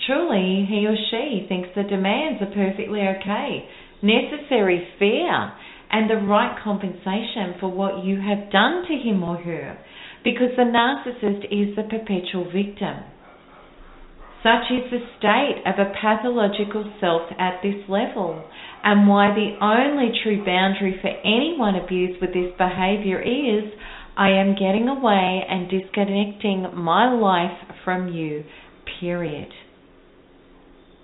Truly, 0.05 0.65
he 0.69 0.87
or 0.87 0.95
she 1.11 1.47
thinks 1.49 1.67
the 1.75 1.83
demands 1.83 2.41
are 2.41 2.55
perfectly 2.55 3.01
okay, 3.01 3.67
necessary, 4.01 4.87
fair, 4.97 5.51
and 5.91 6.09
the 6.09 6.25
right 6.25 6.57
compensation 6.63 7.59
for 7.59 7.67
what 7.67 8.05
you 8.05 8.21
have 8.21 8.49
done 8.53 8.87
to 8.87 8.95
him 8.95 9.21
or 9.21 9.35
her, 9.35 9.77
because 10.23 10.55
the 10.55 10.63
narcissist 10.63 11.43
is 11.51 11.75
the 11.75 11.83
perpetual 11.83 12.45
victim. 12.45 13.03
Such 14.47 14.71
is 14.71 14.91
the 14.91 15.05
state 15.19 15.61
of 15.65 15.75
a 15.77 15.91
pathological 15.99 16.89
self 17.01 17.23
at 17.37 17.59
this 17.61 17.83
level, 17.89 18.45
and 18.81 19.05
why 19.05 19.35
the 19.35 19.57
only 19.59 20.17
true 20.23 20.37
boundary 20.45 20.97
for 21.01 21.09
anyone 21.09 21.75
abused 21.75 22.21
with 22.21 22.33
this 22.33 22.55
behavior 22.57 23.19
is 23.19 23.73
I 24.15 24.29
am 24.29 24.55
getting 24.55 24.87
away 24.87 25.43
and 25.49 25.69
disconnecting 25.69 26.65
my 26.75 27.13
life 27.13 27.75
from 27.83 28.07
you, 28.07 28.45
period. 29.01 29.49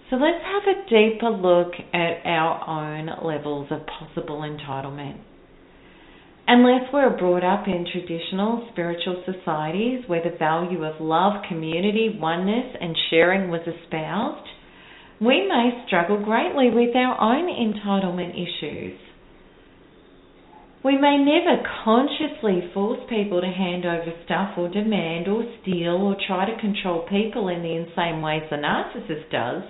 So 0.09 0.15
let's 0.15 0.43
have 0.45 0.63
a 0.63 0.89
deeper 0.89 1.29
look 1.29 1.73
at 1.93 2.25
our 2.25 2.63
own 2.65 3.07
levels 3.27 3.67
of 3.71 3.81
possible 3.87 4.39
entitlement. 4.39 5.19
Unless 6.45 6.91
we're 6.91 7.17
brought 7.17 7.43
up 7.43 7.67
in 7.67 7.85
traditional 7.89 8.67
spiritual 8.71 9.23
societies 9.25 10.03
where 10.07 10.21
the 10.21 10.37
value 10.37 10.83
of 10.83 10.99
love, 10.99 11.41
community, 11.47 12.17
oneness, 12.19 12.75
and 12.81 12.97
sharing 13.09 13.49
was 13.49 13.61
espoused, 13.61 14.47
we 15.21 15.47
may 15.47 15.83
struggle 15.87 16.21
greatly 16.21 16.69
with 16.69 16.93
our 16.95 17.15
own 17.21 17.47
entitlement 17.47 18.33
issues. 18.35 18.99
We 20.83 20.97
may 20.97 21.17
never 21.17 21.63
consciously 21.85 22.69
force 22.73 22.99
people 23.07 23.39
to 23.39 23.47
hand 23.47 23.85
over 23.85 24.11
stuff 24.25 24.57
or 24.57 24.67
demand 24.67 25.29
or 25.29 25.45
steal 25.61 25.95
or 25.95 26.17
try 26.27 26.43
to 26.43 26.59
control 26.59 27.07
people 27.09 27.47
in 27.47 27.63
the 27.63 27.71
insane 27.71 28.21
ways 28.21 28.43
the 28.49 28.57
narcissist 28.57 29.31
does. 29.31 29.63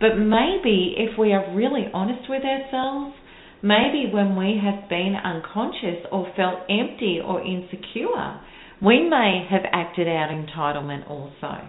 But 0.00 0.18
maybe 0.18 0.96
if 0.98 1.16
we 1.18 1.32
are 1.32 1.54
really 1.54 1.88
honest 1.94 2.28
with 2.28 2.42
ourselves, 2.44 3.16
maybe 3.64 4.12
when 4.12 4.36
we 4.36 4.60
have 4.62 4.90
been 4.90 5.16
unconscious 5.16 6.04
or 6.12 6.30
felt 6.36 6.60
empty 6.68 7.18
or 7.24 7.40
insecure, 7.40 8.38
we 8.84 9.08
may 9.08 9.46
have 9.50 9.64
acted 9.72 10.06
out 10.06 10.28
entitlement 10.28 11.08
also. 11.08 11.66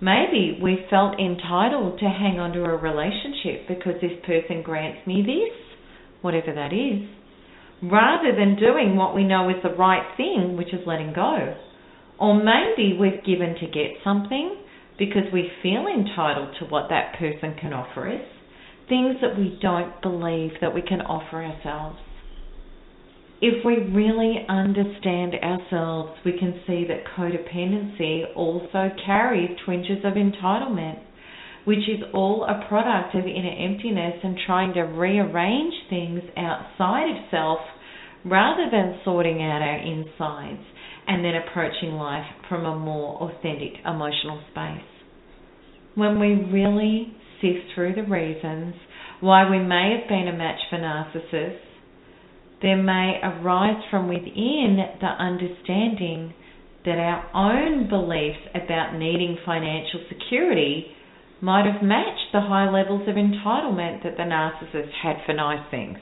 Maybe 0.00 0.58
we 0.62 0.86
felt 0.88 1.20
entitled 1.20 1.98
to 2.00 2.06
hang 2.06 2.40
on 2.40 2.52
to 2.52 2.64
a 2.64 2.76
relationship 2.76 3.68
because 3.68 4.00
this 4.00 4.16
person 4.24 4.62
grants 4.62 5.06
me 5.06 5.20
this, 5.20 5.56
whatever 6.22 6.52
that 6.54 6.72
is, 6.72 7.04
rather 7.82 8.32
than 8.32 8.56
doing 8.56 8.96
what 8.96 9.14
we 9.14 9.24
know 9.24 9.48
is 9.50 9.56
the 9.62 9.76
right 9.76 10.16
thing, 10.16 10.56
which 10.56 10.72
is 10.72 10.86
letting 10.86 11.12
go. 11.14 11.56
Or 12.18 12.36
maybe 12.36 12.96
we've 12.98 13.24
given 13.24 13.54
to 13.60 13.66
get 13.66 14.00
something 14.02 14.56
because 14.98 15.28
we 15.32 15.50
feel 15.62 15.84
entitled 15.86 16.56
to 16.60 16.66
what 16.66 16.88
that 16.88 17.18
person 17.18 17.54
can 17.60 17.74
offer 17.74 18.08
us, 18.08 18.24
things 18.88 19.16
that 19.20 19.36
we 19.36 19.58
don't 19.60 20.00
believe 20.02 20.52
that 20.60 20.74
we 20.74 20.82
can 20.82 21.00
offer 21.00 21.42
ourselves. 21.42 21.98
if 23.42 23.62
we 23.66 23.76
really 23.92 24.46
understand 24.48 25.34
ourselves, 25.34 26.10
we 26.24 26.32
can 26.38 26.58
see 26.66 26.86
that 26.88 27.04
codependency 27.16 28.24
also 28.34 28.88
carries 29.04 29.50
twinges 29.66 29.98
of 30.04 30.14
entitlement, 30.14 30.98
which 31.66 31.86
is 31.88 32.00
all 32.14 32.44
a 32.44 32.66
product 32.66 33.14
of 33.14 33.26
inner 33.26 33.54
emptiness 33.58 34.14
and 34.22 34.38
trying 34.46 34.72
to 34.72 34.80
rearrange 34.82 35.74
things 35.90 36.20
outside 36.36 37.10
of 37.10 37.16
self 37.30 37.58
rather 38.24 38.70
than 38.70 39.00
sorting 39.04 39.42
out 39.42 39.60
our 39.60 39.78
insides 39.78 40.64
and 41.06 41.24
then 41.24 41.34
approaching 41.34 41.92
life 41.92 42.24
from 42.48 42.64
a 42.64 42.78
more 42.78 43.16
authentic 43.20 43.72
emotional 43.84 44.40
space. 44.50 44.80
When 45.94 46.18
we 46.18 46.28
really 46.50 47.14
sift 47.40 47.74
through 47.74 47.94
the 47.94 48.02
reasons 48.02 48.74
why 49.20 49.48
we 49.48 49.58
may 49.58 49.96
have 49.98 50.08
been 50.08 50.28
a 50.28 50.36
match 50.36 50.60
for 50.68 50.78
narcissists, 50.78 51.58
there 52.62 52.82
may 52.82 53.20
arise 53.22 53.82
from 53.90 54.08
within 54.08 54.78
the 55.00 55.06
understanding 55.06 56.34
that 56.84 56.98
our 56.98 57.28
own 57.34 57.88
beliefs 57.88 58.38
about 58.54 58.96
needing 58.98 59.36
financial 59.44 60.00
security 60.08 60.86
might 61.40 61.66
have 61.66 61.82
matched 61.82 62.32
the 62.32 62.40
high 62.40 62.70
levels 62.70 63.02
of 63.08 63.14
entitlement 63.16 64.02
that 64.02 64.16
the 64.16 64.22
narcissist 64.22 64.90
had 65.02 65.16
for 65.26 65.34
nice 65.34 65.64
things. 65.70 65.98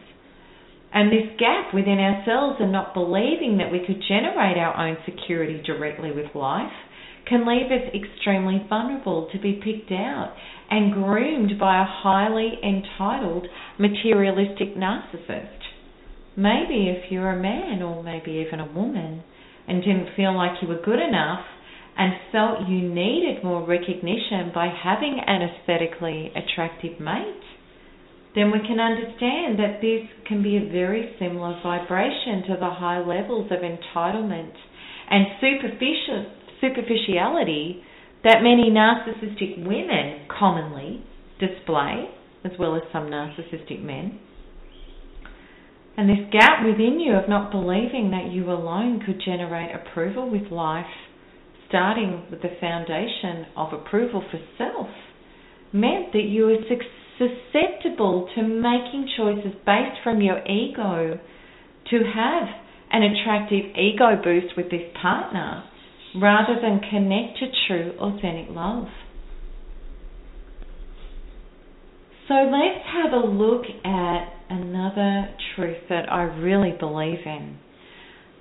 And 0.92 1.10
this 1.10 1.26
gap 1.38 1.74
within 1.74 1.98
ourselves 1.98 2.58
and 2.60 2.70
not 2.70 2.94
believing 2.94 3.58
that 3.58 3.72
we 3.72 3.80
could 3.84 4.00
generate 4.06 4.56
our 4.56 4.76
own 4.76 4.96
security 5.04 5.60
directly 5.66 6.12
with 6.12 6.34
life 6.36 6.70
can 7.26 7.46
leave 7.46 7.70
us 7.70 7.94
extremely 7.94 8.64
vulnerable 8.68 9.28
to 9.32 9.38
be 9.38 9.60
picked 9.64 9.92
out 9.92 10.34
and 10.70 10.92
groomed 10.92 11.58
by 11.58 11.80
a 11.80 11.86
highly 11.86 12.52
entitled 12.62 13.46
materialistic 13.78 14.76
narcissist. 14.76 15.60
Maybe 16.36 16.88
if 16.88 17.10
you're 17.10 17.30
a 17.30 17.40
man 17.40 17.82
or 17.82 18.02
maybe 18.02 18.44
even 18.46 18.60
a 18.60 18.72
woman 18.72 19.22
and 19.68 19.82
didn't 19.82 20.16
feel 20.16 20.34
like 20.36 20.60
you 20.60 20.68
were 20.68 20.82
good 20.82 21.00
enough 21.00 21.44
and 21.96 22.12
felt 22.32 22.68
you 22.68 22.82
needed 22.82 23.44
more 23.44 23.64
recognition 23.64 24.50
by 24.52 24.66
having 24.66 25.20
an 25.26 25.42
aesthetically 25.42 26.32
attractive 26.34 26.98
mate, 26.98 27.40
then 28.34 28.50
we 28.50 28.58
can 28.66 28.80
understand 28.80 29.58
that 29.60 29.78
this 29.80 30.02
can 30.26 30.42
be 30.42 30.56
a 30.56 30.72
very 30.72 31.14
similar 31.20 31.58
vibration 31.62 32.42
to 32.48 32.56
the 32.58 32.70
high 32.70 32.98
levels 32.98 33.50
of 33.52 33.60
entitlement 33.60 34.52
and 35.08 35.26
superficial, 35.40 36.26
superficiality 36.64 37.82
that 38.24 38.42
many 38.42 38.70
narcissistic 38.70 39.64
women 39.66 40.26
commonly 40.38 41.04
display, 41.38 42.08
as 42.44 42.52
well 42.58 42.74
as 42.74 42.82
some 42.92 43.04
narcissistic 43.04 43.82
men. 43.82 44.18
And 45.96 46.08
this 46.08 46.26
gap 46.32 46.64
within 46.64 46.98
you 46.98 47.14
of 47.14 47.28
not 47.28 47.52
believing 47.52 48.10
that 48.10 48.32
you 48.32 48.50
alone 48.50 49.00
could 49.04 49.20
generate 49.24 49.74
approval 49.74 50.30
with 50.30 50.50
life, 50.50 50.86
starting 51.68 52.24
with 52.30 52.42
the 52.42 52.56
foundation 52.60 53.46
of 53.56 53.72
approval 53.72 54.24
for 54.30 54.40
self, 54.58 54.88
meant 55.72 56.12
that 56.12 56.24
you 56.24 56.46
were 56.46 56.56
susceptible 57.18 58.28
to 58.34 58.42
making 58.42 59.08
choices 59.16 59.52
based 59.66 60.00
from 60.02 60.20
your 60.20 60.38
ego 60.46 61.18
to 61.90 61.96
have 62.14 62.48
an 62.90 63.02
attractive 63.02 63.76
ego 63.76 64.20
boost 64.22 64.56
with 64.56 64.70
this 64.70 64.82
partner 65.00 65.64
rather 66.20 66.60
than 66.60 66.80
connect 66.90 67.38
to 67.38 67.46
true, 67.66 67.92
authentic 67.98 68.54
love. 68.54 68.86
So 72.28 72.34
let's 72.34 72.86
have 72.86 73.12
a 73.12 73.26
look 73.26 73.64
at 73.84 74.32
another 74.48 75.28
truth 75.54 75.76
that 75.88 76.10
I 76.10 76.22
really 76.22 76.72
believe 76.78 77.18
in 77.26 77.58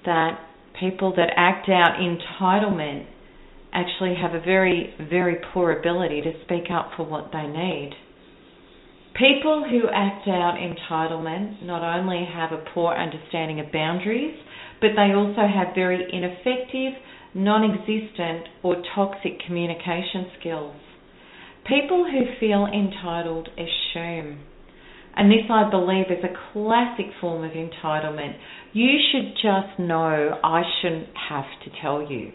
that 0.05 0.39
people 0.79 1.13
that 1.15 1.29
act 1.35 1.69
out 1.69 1.97
entitlement 1.99 3.05
actually 3.73 4.15
have 4.21 4.33
a 4.33 4.39
very, 4.39 4.93
very 5.09 5.37
poor 5.53 5.71
ability 5.79 6.21
to 6.21 6.31
speak 6.43 6.69
up 6.71 6.91
for 6.95 7.05
what 7.05 7.31
they 7.33 7.47
need. 7.47 7.91
People 9.15 9.65
who 9.69 9.89
act 9.93 10.27
out 10.27 10.55
entitlement 10.57 11.63
not 11.63 11.83
only 11.83 12.25
have 12.31 12.51
a 12.51 12.63
poor 12.73 12.93
understanding 12.93 13.59
of 13.59 13.71
boundaries, 13.71 14.35
but 14.81 14.91
they 14.95 15.13
also 15.13 15.47
have 15.47 15.75
very 15.75 16.03
ineffective, 16.11 16.93
non 17.35 17.63
existent, 17.63 18.47
or 18.61 18.75
toxic 18.95 19.39
communication 19.45 20.27
skills. 20.39 20.75
People 21.65 22.05
who 22.09 22.25
feel 22.39 22.65
entitled 22.65 23.49
assume. 23.57 24.39
And 25.15 25.31
this, 25.31 25.49
I 25.49 25.69
believe, 25.69 26.07
is 26.09 26.23
a 26.23 26.51
classic 26.51 27.05
form 27.21 27.43
of 27.43 27.51
entitlement. 27.51 28.35
You 28.73 28.97
should 29.11 29.35
just 29.35 29.79
know 29.79 30.39
I 30.43 30.63
shouldn't 30.81 31.09
have 31.29 31.45
to 31.63 31.81
tell 31.81 32.01
you. 32.09 32.31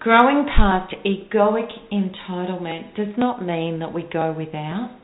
Growing 0.00 0.46
past 0.46 0.94
egoic 1.06 1.70
entitlement 1.90 2.94
does 2.96 3.16
not 3.16 3.44
mean 3.44 3.78
that 3.78 3.94
we 3.94 4.02
go 4.12 4.34
without. 4.36 4.98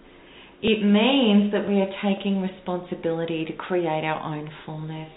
It 0.62 0.84
means 0.84 1.52
that 1.52 1.66
we 1.66 1.80
are 1.80 1.88
taking 2.04 2.42
responsibility 2.42 3.46
to 3.46 3.52
create 3.54 4.04
our 4.04 4.20
own 4.22 4.50
fullness. 4.66 5.10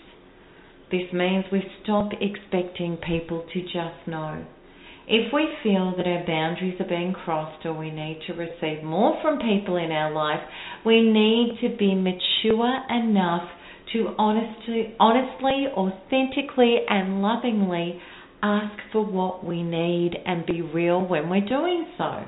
This 0.94 1.12
means 1.12 1.44
we 1.52 1.64
stop 1.82 2.12
expecting 2.22 2.98
people 2.98 3.44
to 3.52 3.62
just 3.64 4.06
know. 4.06 4.46
If 5.08 5.34
we 5.34 5.48
feel 5.64 5.92
that 5.98 6.06
our 6.06 6.24
boundaries 6.28 6.80
are 6.80 6.88
being 6.88 7.14
crossed 7.14 7.66
or 7.66 7.74
we 7.74 7.90
need 7.90 8.20
to 8.28 8.34
receive 8.34 8.84
more 8.84 9.18
from 9.24 9.40
people 9.40 9.78
in 9.78 9.92
our 9.92 10.12
life, 10.14 10.42
we 10.86 11.02
need 11.02 11.58
to 11.62 11.76
be 11.78 11.96
mature 11.96 12.80
enough 12.92 13.50
to 13.94 14.14
honestly, 14.20 14.94
honestly, 15.00 15.66
authentically, 15.76 16.86
and 16.88 17.24
lovingly 17.24 18.00
ask 18.44 18.78
for 18.92 19.04
what 19.04 19.44
we 19.44 19.64
need 19.64 20.12
and 20.28 20.46
be 20.46 20.62
real 20.62 21.02
when 21.04 21.28
we're 21.28 21.50
doing 21.50 21.88
so. 21.98 22.24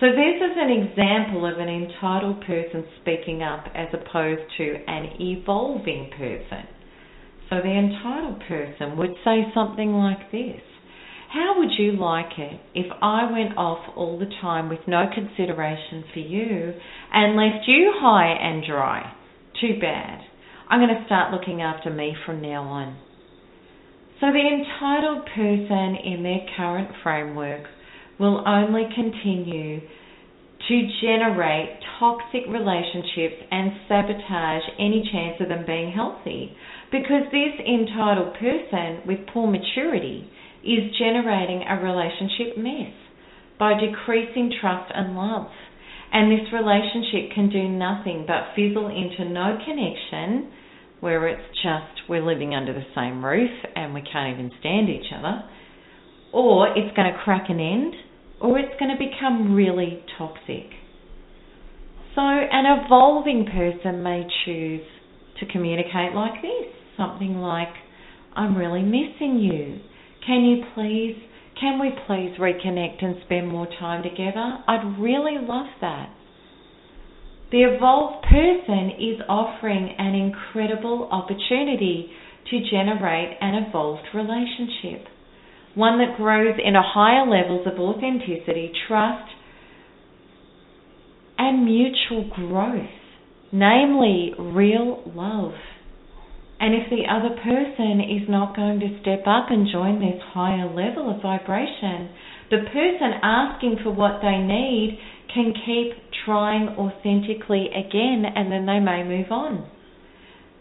So 0.00 0.06
this 0.06 0.42
is 0.42 0.56
an 0.56 0.82
example 0.82 1.46
of 1.46 1.60
an 1.60 1.68
entitled 1.68 2.44
person 2.44 2.86
speaking 3.02 3.44
up 3.44 3.66
as 3.72 3.86
opposed 3.94 4.42
to 4.56 4.78
an 4.88 5.10
evolving 5.20 6.10
person. 6.18 6.73
So 7.50 7.56
the 7.56 7.70
entitled 7.70 8.40
person 8.48 8.96
would 8.96 9.14
say 9.24 9.44
something 9.54 9.92
like 9.92 10.30
this. 10.32 10.60
How 11.32 11.58
would 11.58 11.72
you 11.76 11.92
like 11.92 12.38
it 12.38 12.60
if 12.74 12.86
I 13.02 13.30
went 13.30 13.56
off 13.56 13.92
all 13.96 14.18
the 14.18 14.30
time 14.40 14.68
with 14.68 14.86
no 14.86 15.06
consideration 15.12 16.04
for 16.12 16.20
you 16.20 16.74
and 17.12 17.36
left 17.36 17.66
you 17.66 17.92
high 17.96 18.32
and 18.32 18.64
dry? 18.64 19.12
Too 19.60 19.78
bad. 19.80 20.20
I'm 20.70 20.80
going 20.80 20.96
to 20.96 21.04
start 21.06 21.32
looking 21.32 21.60
after 21.60 21.90
me 21.90 22.14
from 22.24 22.40
now 22.40 22.62
on. 22.62 22.96
So 24.20 24.26
the 24.32 24.38
entitled 24.38 25.26
person 25.34 25.96
in 26.04 26.22
their 26.22 26.46
current 26.56 26.88
framework 27.02 27.66
will 28.18 28.46
only 28.46 28.84
continue 28.94 29.80
to 30.68 30.88
generate 31.02 31.78
toxic 31.98 32.42
relationships 32.48 33.42
and 33.50 33.72
sabotage 33.88 34.62
any 34.78 35.08
chance 35.12 35.36
of 35.40 35.48
them 35.48 35.64
being 35.66 35.92
healthy. 35.92 36.56
Because 36.90 37.26
this 37.32 37.54
entitled 37.60 38.34
person 38.34 39.06
with 39.06 39.26
poor 39.32 39.50
maturity 39.50 40.30
is 40.62 40.96
generating 40.98 41.62
a 41.68 41.82
relationship 41.82 42.56
mess 42.56 42.94
by 43.58 43.72
decreasing 43.78 44.52
trust 44.60 44.92
and 44.94 45.16
love. 45.16 45.50
And 46.12 46.30
this 46.30 46.52
relationship 46.52 47.34
can 47.34 47.50
do 47.50 47.68
nothing 47.68 48.24
but 48.26 48.54
fizzle 48.54 48.88
into 48.88 49.24
no 49.24 49.58
connection 49.64 50.52
where 51.00 51.28
it's 51.28 51.48
just 51.62 52.08
we're 52.08 52.24
living 52.24 52.54
under 52.54 52.72
the 52.72 52.86
same 52.94 53.24
roof 53.24 53.50
and 53.74 53.92
we 53.92 54.00
can't 54.00 54.38
even 54.38 54.50
stand 54.60 54.88
each 54.88 55.12
other 55.16 55.42
or 56.34 56.66
it's 56.76 56.94
going 56.96 57.10
to 57.10 57.16
crack 57.22 57.48
an 57.48 57.60
end, 57.60 57.94
or 58.40 58.58
it's 58.58 58.74
going 58.80 58.90
to 58.90 58.98
become 58.98 59.54
really 59.54 60.02
toxic. 60.18 60.66
So, 62.16 62.22
an 62.22 62.66
evolving 62.66 63.46
person 63.46 64.02
may 64.02 64.26
choose 64.44 64.82
to 65.44 65.52
communicate 65.52 66.14
like 66.14 66.40
this 66.42 66.72
something 66.96 67.36
like, 67.36 67.68
I'm 68.34 68.56
really 68.56 68.82
missing 68.82 69.38
you. 69.40 69.80
Can 70.26 70.44
you 70.44 70.64
please, 70.74 71.20
can 71.60 71.80
we 71.80 71.90
please 72.06 72.38
reconnect 72.38 73.04
and 73.04 73.16
spend 73.24 73.48
more 73.48 73.66
time 73.78 74.02
together? 74.02 74.58
I'd 74.68 74.96
really 74.98 75.36
love 75.40 75.66
that. 75.80 76.10
The 77.50 77.62
evolved 77.62 78.26
person 78.26 78.90
is 78.98 79.20
offering 79.28 79.94
an 79.98 80.14
incredible 80.14 81.08
opportunity 81.10 82.10
to 82.50 82.60
generate 82.70 83.36
an 83.40 83.64
evolved 83.66 84.06
relationship 84.14 85.08
one 85.74 85.98
that 85.98 86.16
grows 86.16 86.54
in 86.64 86.76
a 86.76 86.82
higher 86.82 87.26
levels 87.26 87.66
of 87.66 87.78
authenticity, 87.78 88.70
trust, 88.86 89.28
and 91.36 91.64
mutual 91.64 92.30
growth, 92.32 92.88
namely 93.54 94.34
real 94.36 95.00
love. 95.14 95.54
And 96.58 96.74
if 96.74 96.90
the 96.90 97.06
other 97.06 97.38
person 97.38 98.02
is 98.02 98.28
not 98.28 98.56
going 98.56 98.80
to 98.80 98.98
step 99.00 99.22
up 99.26 99.46
and 99.50 99.70
join 99.70 100.00
this 100.00 100.20
higher 100.34 100.66
level 100.66 101.14
of 101.14 101.22
vibration, 101.22 102.10
the 102.50 102.66
person 102.74 103.14
asking 103.22 103.78
for 103.84 103.94
what 103.94 104.18
they 104.22 104.38
need 104.38 104.98
can 105.32 105.54
keep 105.54 105.94
trying 106.24 106.74
authentically 106.74 107.68
again 107.70 108.24
and 108.26 108.50
then 108.50 108.66
they 108.66 108.80
may 108.80 109.04
move 109.04 109.30
on. 109.30 109.70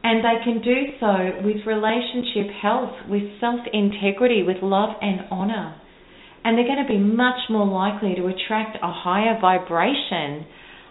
And 0.04 0.24
they 0.24 0.44
can 0.44 0.62
do 0.62 0.94
so 1.00 1.42
with 1.44 1.66
relationship 1.66 2.54
health, 2.62 2.94
with 3.10 3.24
self 3.40 3.62
integrity, 3.72 4.44
with 4.44 4.58
love 4.62 4.98
and 5.02 5.22
honor. 5.32 5.82
And 6.44 6.58
they're 6.58 6.68
going 6.68 6.86
to 6.86 6.92
be 6.92 7.00
much 7.00 7.50
more 7.50 7.66
likely 7.66 8.14
to 8.16 8.28
attract 8.28 8.78
a 8.84 8.92
higher 8.92 9.40
vibration, 9.40 10.46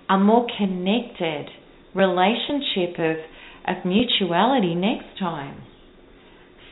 a 0.09 0.19
more 0.19 0.47
connected 0.57 1.47
relationship 1.95 2.99
of, 2.99 3.17
of 3.69 3.85
mutuality 3.85 4.75
next 4.75 5.19
time. 5.19 5.63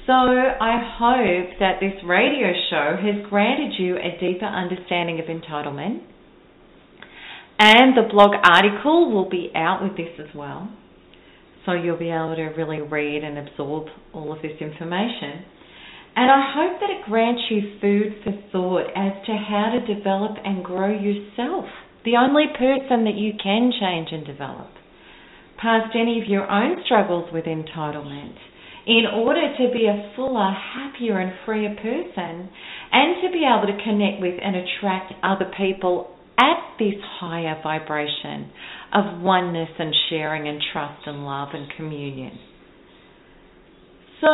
So 0.07 0.13
I 0.15 0.81
hope 0.99 1.59
that 1.61 1.79
this 1.81 1.95
radio 2.05 2.53
show 2.71 2.97
has 2.97 3.29
granted 3.29 3.79
you 3.79 3.97
a 3.97 4.19
deeper 4.19 4.47
understanding 4.47 5.21
of 5.21 5.27
entitlement. 5.27 6.03
And 7.59 7.97
the 7.97 8.09
blog 8.11 8.31
article 8.43 9.13
will 9.13 9.29
be 9.29 9.53
out 9.55 9.83
with 9.83 9.97
this 9.97 10.19
as 10.19 10.35
well. 10.35 10.73
So 11.67 11.73
you'll 11.73 11.99
be 11.99 12.11
able 12.11 12.35
to 12.37 12.49
really 12.57 12.81
read 12.81 13.23
and 13.23 13.37
absorb 13.47 13.89
all 14.15 14.33
of 14.33 14.41
this 14.41 14.57
information. 14.61 15.45
And 16.17 16.31
I 16.31 16.53
hope 16.55 16.81
that 16.81 16.91
it 16.91 17.05
grants 17.05 17.43
you 17.51 17.79
food 17.81 18.17
for 18.25 18.33
thought 18.51 18.91
as 18.97 19.13
to 19.27 19.33
how 19.37 19.77
to 19.79 19.95
develop 19.95 20.39
and 20.45 20.65
grow 20.65 20.89
yourself, 20.89 21.67
the 22.05 22.17
only 22.17 22.47
person 22.59 23.05
that 23.05 23.15
you 23.15 23.33
can 23.41 23.71
change 23.79 24.09
and 24.11 24.27
develop, 24.27 24.71
past 25.61 25.95
any 25.95 26.21
of 26.21 26.29
your 26.29 26.51
own 26.51 26.83
struggles 26.85 27.31
with 27.33 27.45
entitlement, 27.45 28.35
in 28.87 29.05
order 29.15 29.55
to 29.59 29.73
be 29.73 29.87
a 29.87 30.13
fuller, 30.17 30.53
happier, 30.53 31.19
and 31.19 31.33
freer 31.45 31.75
person, 31.77 32.49
and 32.93 33.23
to 33.23 33.31
be 33.31 33.45
able 33.45 33.67
to 33.67 33.85
connect 33.85 34.21
with 34.21 34.35
and 34.43 34.57
attract 34.57 35.13
other 35.23 35.51
people 35.57 36.17
at 36.39 36.79
this 36.79 36.95
higher 37.21 37.61
vibration 37.63 38.51
of 38.95 39.21
oneness 39.21 39.69
and 39.79 39.95
sharing 40.09 40.49
and 40.49 40.61
trust 40.73 41.07
and 41.07 41.25
love 41.25 41.51
and 41.53 41.71
communion. 41.77 42.39
So, 44.21 44.29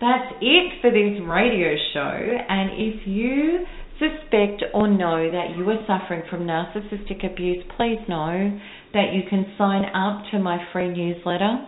that's 0.00 0.34
it 0.40 0.80
for 0.80 0.90
this 0.90 1.20
radio 1.28 1.74
show. 1.92 2.38
And 2.48 2.70
if 2.72 3.06
you 3.06 3.66
suspect 3.98 4.62
or 4.74 4.88
know 4.88 5.30
that 5.30 5.56
you 5.56 5.68
are 5.70 5.78
suffering 5.86 6.22
from 6.28 6.40
narcissistic 6.40 7.24
abuse, 7.30 7.64
please 7.76 7.98
know 8.08 8.58
that 8.94 9.12
you 9.12 9.22
can 9.28 9.54
sign 9.58 9.84
up 9.94 10.24
to 10.30 10.38
my 10.38 10.58
free 10.72 10.88
newsletter 10.88 11.66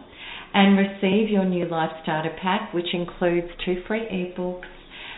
and 0.55 0.79
receive 0.79 1.29
your 1.29 1.45
new 1.45 1.69
Life 1.69 1.91
Starter 2.03 2.35
Pack, 2.41 2.73
which 2.73 2.95
includes 2.95 3.49
two 3.65 3.83
free 3.87 4.07
ebooks 4.07 4.67